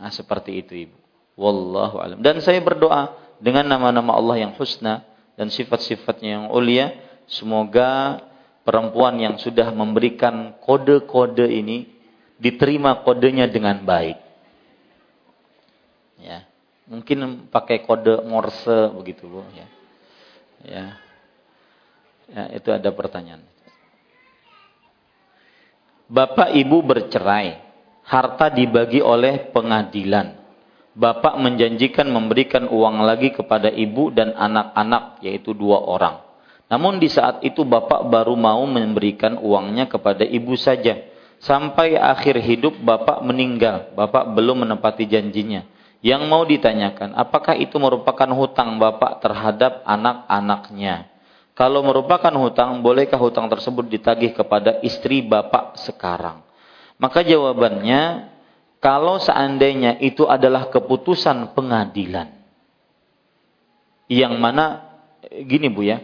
[0.01, 0.97] Nah, seperti itu Ibu.
[1.37, 2.17] Wallahu alam.
[2.25, 5.05] Dan saya berdoa dengan nama-nama Allah yang husna
[5.37, 6.97] dan sifat-sifatnya yang ulia,
[7.29, 8.25] semoga
[8.65, 11.93] perempuan yang sudah memberikan kode-kode ini
[12.41, 14.30] diterima kodenya dengan baik.
[16.21, 16.45] Ya.
[16.85, 19.67] Mungkin pakai kode Morse begitu, Bu, ya.
[20.61, 20.85] Ya.
[22.31, 23.43] Ya, itu ada pertanyaan.
[26.07, 27.59] Bapak ibu bercerai,
[28.05, 30.41] harta dibagi oleh pengadilan
[30.91, 36.19] Bapak menjanjikan memberikan uang lagi kepada ibu dan anak-anak, yaitu dua orang.
[36.67, 40.99] Namun di saat itu bapak baru mau memberikan uangnya kepada ibu saja.
[41.39, 45.63] Sampai akhir hidup bapak meninggal, bapak belum menepati janjinya.
[46.01, 51.13] Yang mau ditanyakan, apakah itu merupakan hutang bapak terhadap anak-anaknya?
[51.53, 56.41] Kalau merupakan hutang, bolehkah hutang tersebut ditagih kepada istri bapak sekarang?
[56.97, 58.33] Maka jawabannya,
[58.81, 62.33] kalau seandainya itu adalah keputusan pengadilan.
[64.09, 64.65] Yang mana
[65.45, 66.01] gini Bu ya.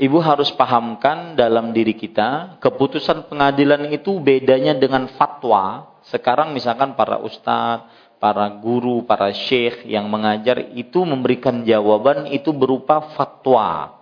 [0.00, 5.92] Ibu harus pahamkan dalam diri kita, keputusan pengadilan itu bedanya dengan fatwa.
[6.08, 13.16] Sekarang misalkan para ustadz, para guru, para syekh yang mengajar itu memberikan jawaban itu berupa
[13.16, 14.00] fatwa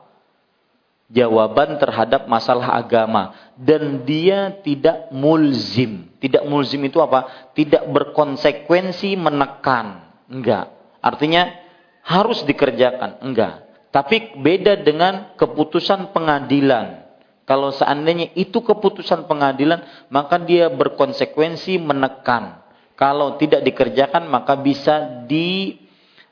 [1.09, 6.13] jawaban terhadap masalah agama dan dia tidak mulzim.
[6.21, 7.51] Tidak mulzim itu apa?
[7.57, 10.05] Tidak berkonsekuensi menekan.
[10.29, 10.69] Enggak.
[11.01, 11.49] Artinya
[12.05, 13.25] harus dikerjakan.
[13.25, 13.65] Enggak.
[13.89, 17.09] Tapi beda dengan keputusan pengadilan.
[17.49, 19.81] Kalau seandainya itu keputusan pengadilan,
[20.13, 22.61] maka dia berkonsekuensi menekan.
[22.99, 25.79] Kalau tidak dikerjakan, maka bisa di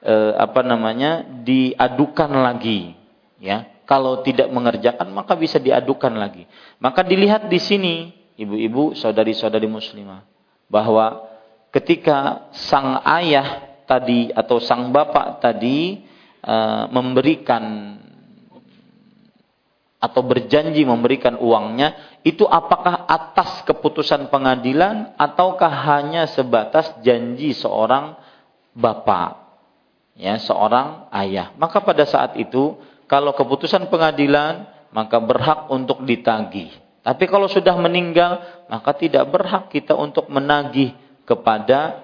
[0.03, 2.99] eh, apa namanya diadukan lagi,
[3.39, 6.45] ya kalau tidak mengerjakan maka bisa diadukan lagi.
[6.83, 7.95] Maka dilihat di sini
[8.35, 10.27] ibu-ibu, saudari-saudari muslimah
[10.67, 11.23] bahwa
[11.71, 16.03] ketika sang ayah tadi atau sang bapak tadi
[16.43, 17.97] uh, memberikan
[20.07, 28.15] atau berjanji memberikan uangnya itu apakah atas keputusan pengadilan ataukah hanya sebatas janji seorang
[28.71, 29.43] bapak
[30.15, 36.71] ya seorang ayah maka pada saat itu kalau keputusan pengadilan, maka berhak untuk ditagih.
[37.07, 40.91] Tapi kalau sudah meninggal, maka tidak berhak kita untuk menagih
[41.23, 42.03] kepada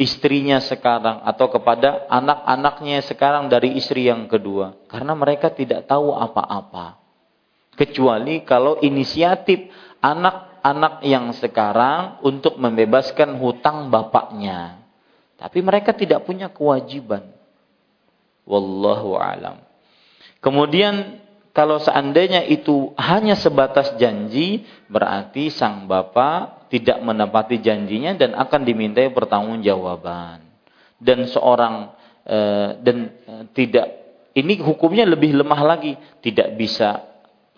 [0.00, 4.88] istrinya sekarang atau kepada anak-anaknya sekarang dari istri yang kedua.
[4.88, 6.96] Karena mereka tidak tahu apa-apa.
[7.78, 9.70] Kecuali kalau inisiatif
[10.02, 14.82] anak-anak yang sekarang untuk membebaskan hutang bapaknya.
[15.38, 17.22] Tapi mereka tidak punya kewajiban.
[18.42, 19.62] Wallahu alam.
[20.42, 21.22] Kemudian
[21.54, 29.10] kalau seandainya itu hanya sebatas janji, berarti sang bapak tidak menepati janjinya dan akan dimintai
[29.10, 30.42] pertanggungjawaban.
[30.98, 31.94] Dan seorang
[32.26, 32.38] e,
[32.82, 33.86] dan e, tidak
[34.38, 37.02] ini hukumnya lebih lemah lagi, tidak bisa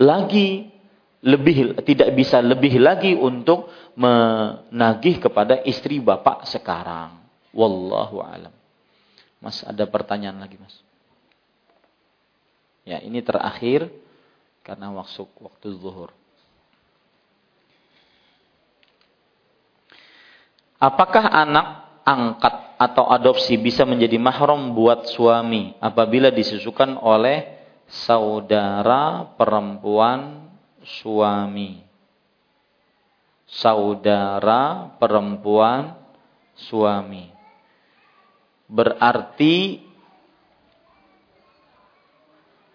[0.01, 0.73] lagi
[1.21, 7.21] lebih tidak bisa lebih lagi untuk menagih kepada istri bapak sekarang.
[7.53, 8.55] Wallahu alam.
[9.41, 10.77] Mas ada pertanyaan lagi, Mas?
[12.89, 13.93] Ya, ini terakhir
[14.65, 16.13] karena waktu waktu zuhur.
[20.81, 27.60] Apakah anak angkat atau adopsi bisa menjadi mahram buat suami apabila disusukan oleh
[27.91, 30.49] saudara perempuan
[30.87, 31.83] suami?
[33.51, 35.99] Saudara perempuan
[36.55, 37.27] suami.
[38.71, 39.83] Berarti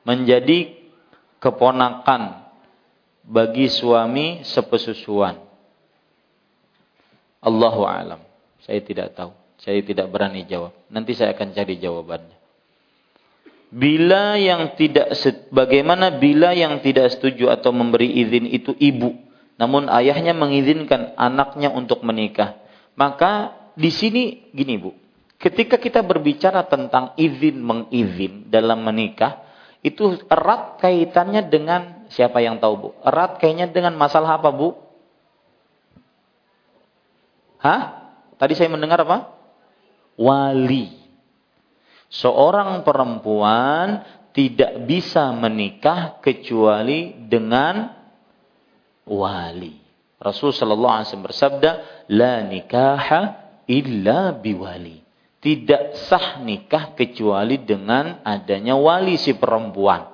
[0.04, 0.76] menjadi
[1.40, 2.46] keponakan
[3.24, 5.40] bagi suami sepesusuan.
[7.40, 8.22] Allahu alam.
[8.62, 9.32] Saya tidak tahu.
[9.62, 10.76] Saya tidak berani jawab.
[10.92, 12.35] Nanti saya akan cari jawabannya.
[13.76, 15.12] Bila yang tidak
[15.52, 19.12] bagaimana bila yang tidak setuju atau memberi izin itu ibu,
[19.60, 22.56] namun ayahnya mengizinkan anaknya untuk menikah.
[22.96, 24.96] Maka di sini gini Bu,
[25.36, 29.44] ketika kita berbicara tentang izin mengizin dalam menikah,
[29.84, 32.90] itu erat kaitannya dengan siapa yang tahu Bu?
[33.04, 34.72] Erat kaitannya dengan masalah apa Bu?
[37.60, 38.08] Hah?
[38.40, 39.36] Tadi saya mendengar apa?
[40.16, 41.05] Wali.
[42.10, 47.92] Seorang perempuan tidak bisa menikah kecuali dengan
[49.08, 49.80] wali.
[50.20, 51.72] Rasul sallallahu alaihi wasallam bersabda,
[52.12, 53.22] "La nikaha
[53.68, 55.06] illa biwali."
[55.46, 60.10] tidak sah nikah kecuali dengan adanya wali si perempuan.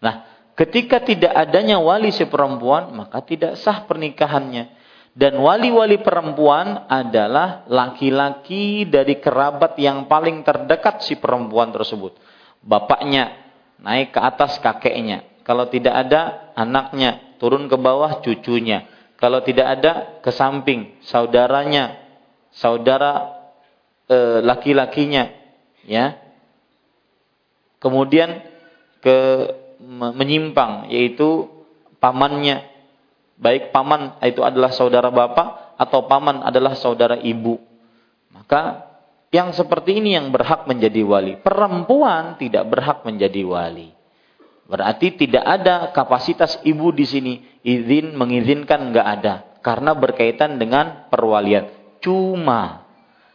[0.00, 4.73] Nah, ketika tidak adanya wali si perempuan, maka tidak sah pernikahannya.
[5.14, 12.18] Dan wali-wali perempuan adalah laki-laki dari kerabat yang paling terdekat si perempuan tersebut.
[12.58, 13.30] Bapaknya
[13.78, 15.22] naik ke atas kakeknya.
[15.46, 18.90] Kalau tidak ada anaknya, turun ke bawah cucunya.
[19.14, 21.94] Kalau tidak ada ke samping saudaranya,
[22.50, 23.38] saudara
[24.10, 25.30] e, laki-lakinya,
[25.86, 26.18] ya.
[27.78, 28.42] Kemudian
[28.98, 29.18] ke
[29.84, 31.46] menyimpang yaitu
[32.00, 32.73] pamannya
[33.38, 37.58] baik paman itu adalah saudara bapak atau paman adalah saudara ibu.
[38.34, 38.90] Maka
[39.34, 41.34] yang seperti ini yang berhak menjadi wali.
[41.42, 43.90] Perempuan tidak berhak menjadi wali.
[44.64, 47.34] Berarti tidak ada kapasitas ibu di sini.
[47.66, 49.34] Izin mengizinkan nggak ada.
[49.58, 51.98] Karena berkaitan dengan perwalian.
[51.98, 52.86] Cuma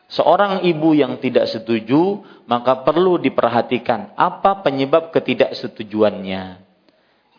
[0.07, 6.63] seorang ibu yang tidak setuju maka perlu diperhatikan apa penyebab ketidaksetujuannya.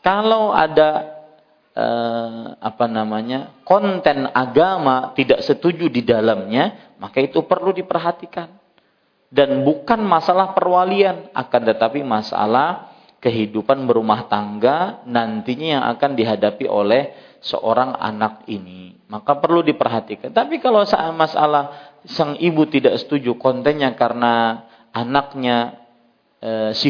[0.04, 1.19] Kalau ada
[1.74, 8.60] eh, apa namanya konten agama tidak setuju di dalamnya, maka itu perlu diperhatikan.
[9.30, 12.90] Dan bukan masalah perwalian, akan tetapi masalah
[13.22, 17.14] kehidupan berumah tangga nantinya yang akan dihadapi oleh
[17.44, 18.96] seorang anak ini.
[19.06, 20.32] Maka perlu diperhatikan.
[20.32, 20.82] Tapi kalau
[21.14, 25.76] masalah sang ibu tidak setuju kontennya karena anaknya
[26.40, 26.88] e, si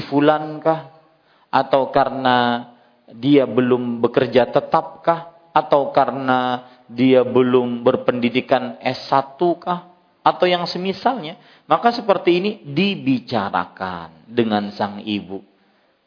[1.50, 2.69] atau karena
[3.14, 5.32] dia belum bekerja tetapkah?
[5.50, 9.90] Atau karena dia belum berpendidikan S1 kah?
[10.22, 11.40] Atau yang semisalnya?
[11.66, 15.42] Maka seperti ini dibicarakan dengan sang ibu.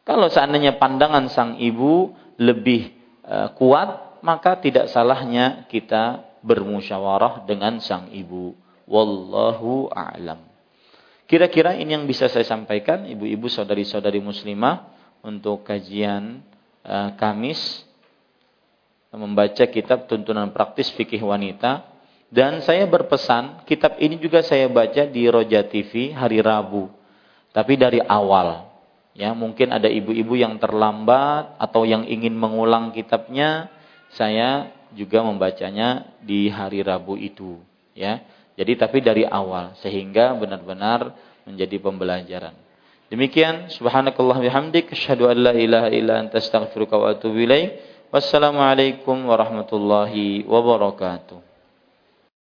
[0.04, 2.92] Kalau seandainya pandangan sang ibu lebih
[3.24, 8.56] uh, kuat maka tidak salahnya kita bermusyawarah dengan sang ibu.
[8.84, 10.44] Wallahu a'lam.
[11.24, 14.92] Kira-kira ini yang bisa saya sampaikan ibu-ibu saudari-saudari muslimah
[15.24, 16.44] untuk kajian
[16.88, 17.84] uh, Kamis
[19.14, 21.86] membaca kitab tuntunan praktis fikih wanita.
[22.34, 26.90] Dan saya berpesan kitab ini juga saya baca di Roja TV hari Rabu.
[27.54, 28.74] Tapi dari awal.
[29.14, 33.70] Ya mungkin ada ibu-ibu yang terlambat atau yang ingin mengulang kitabnya
[34.18, 37.62] saya juga membacanya di hari Rabu itu.
[37.94, 38.26] Ya
[38.58, 41.14] jadi tapi dari awal sehingga benar-benar
[41.46, 42.63] menjadi pembelajaran
[43.14, 47.78] Demikian subhanakallah bihamdik asyhadu an la ilaha illa anta astaghfiruka wa atubu ilaik.
[48.10, 51.53] Wassalamualaikum warahmatullahi wabarakatuh.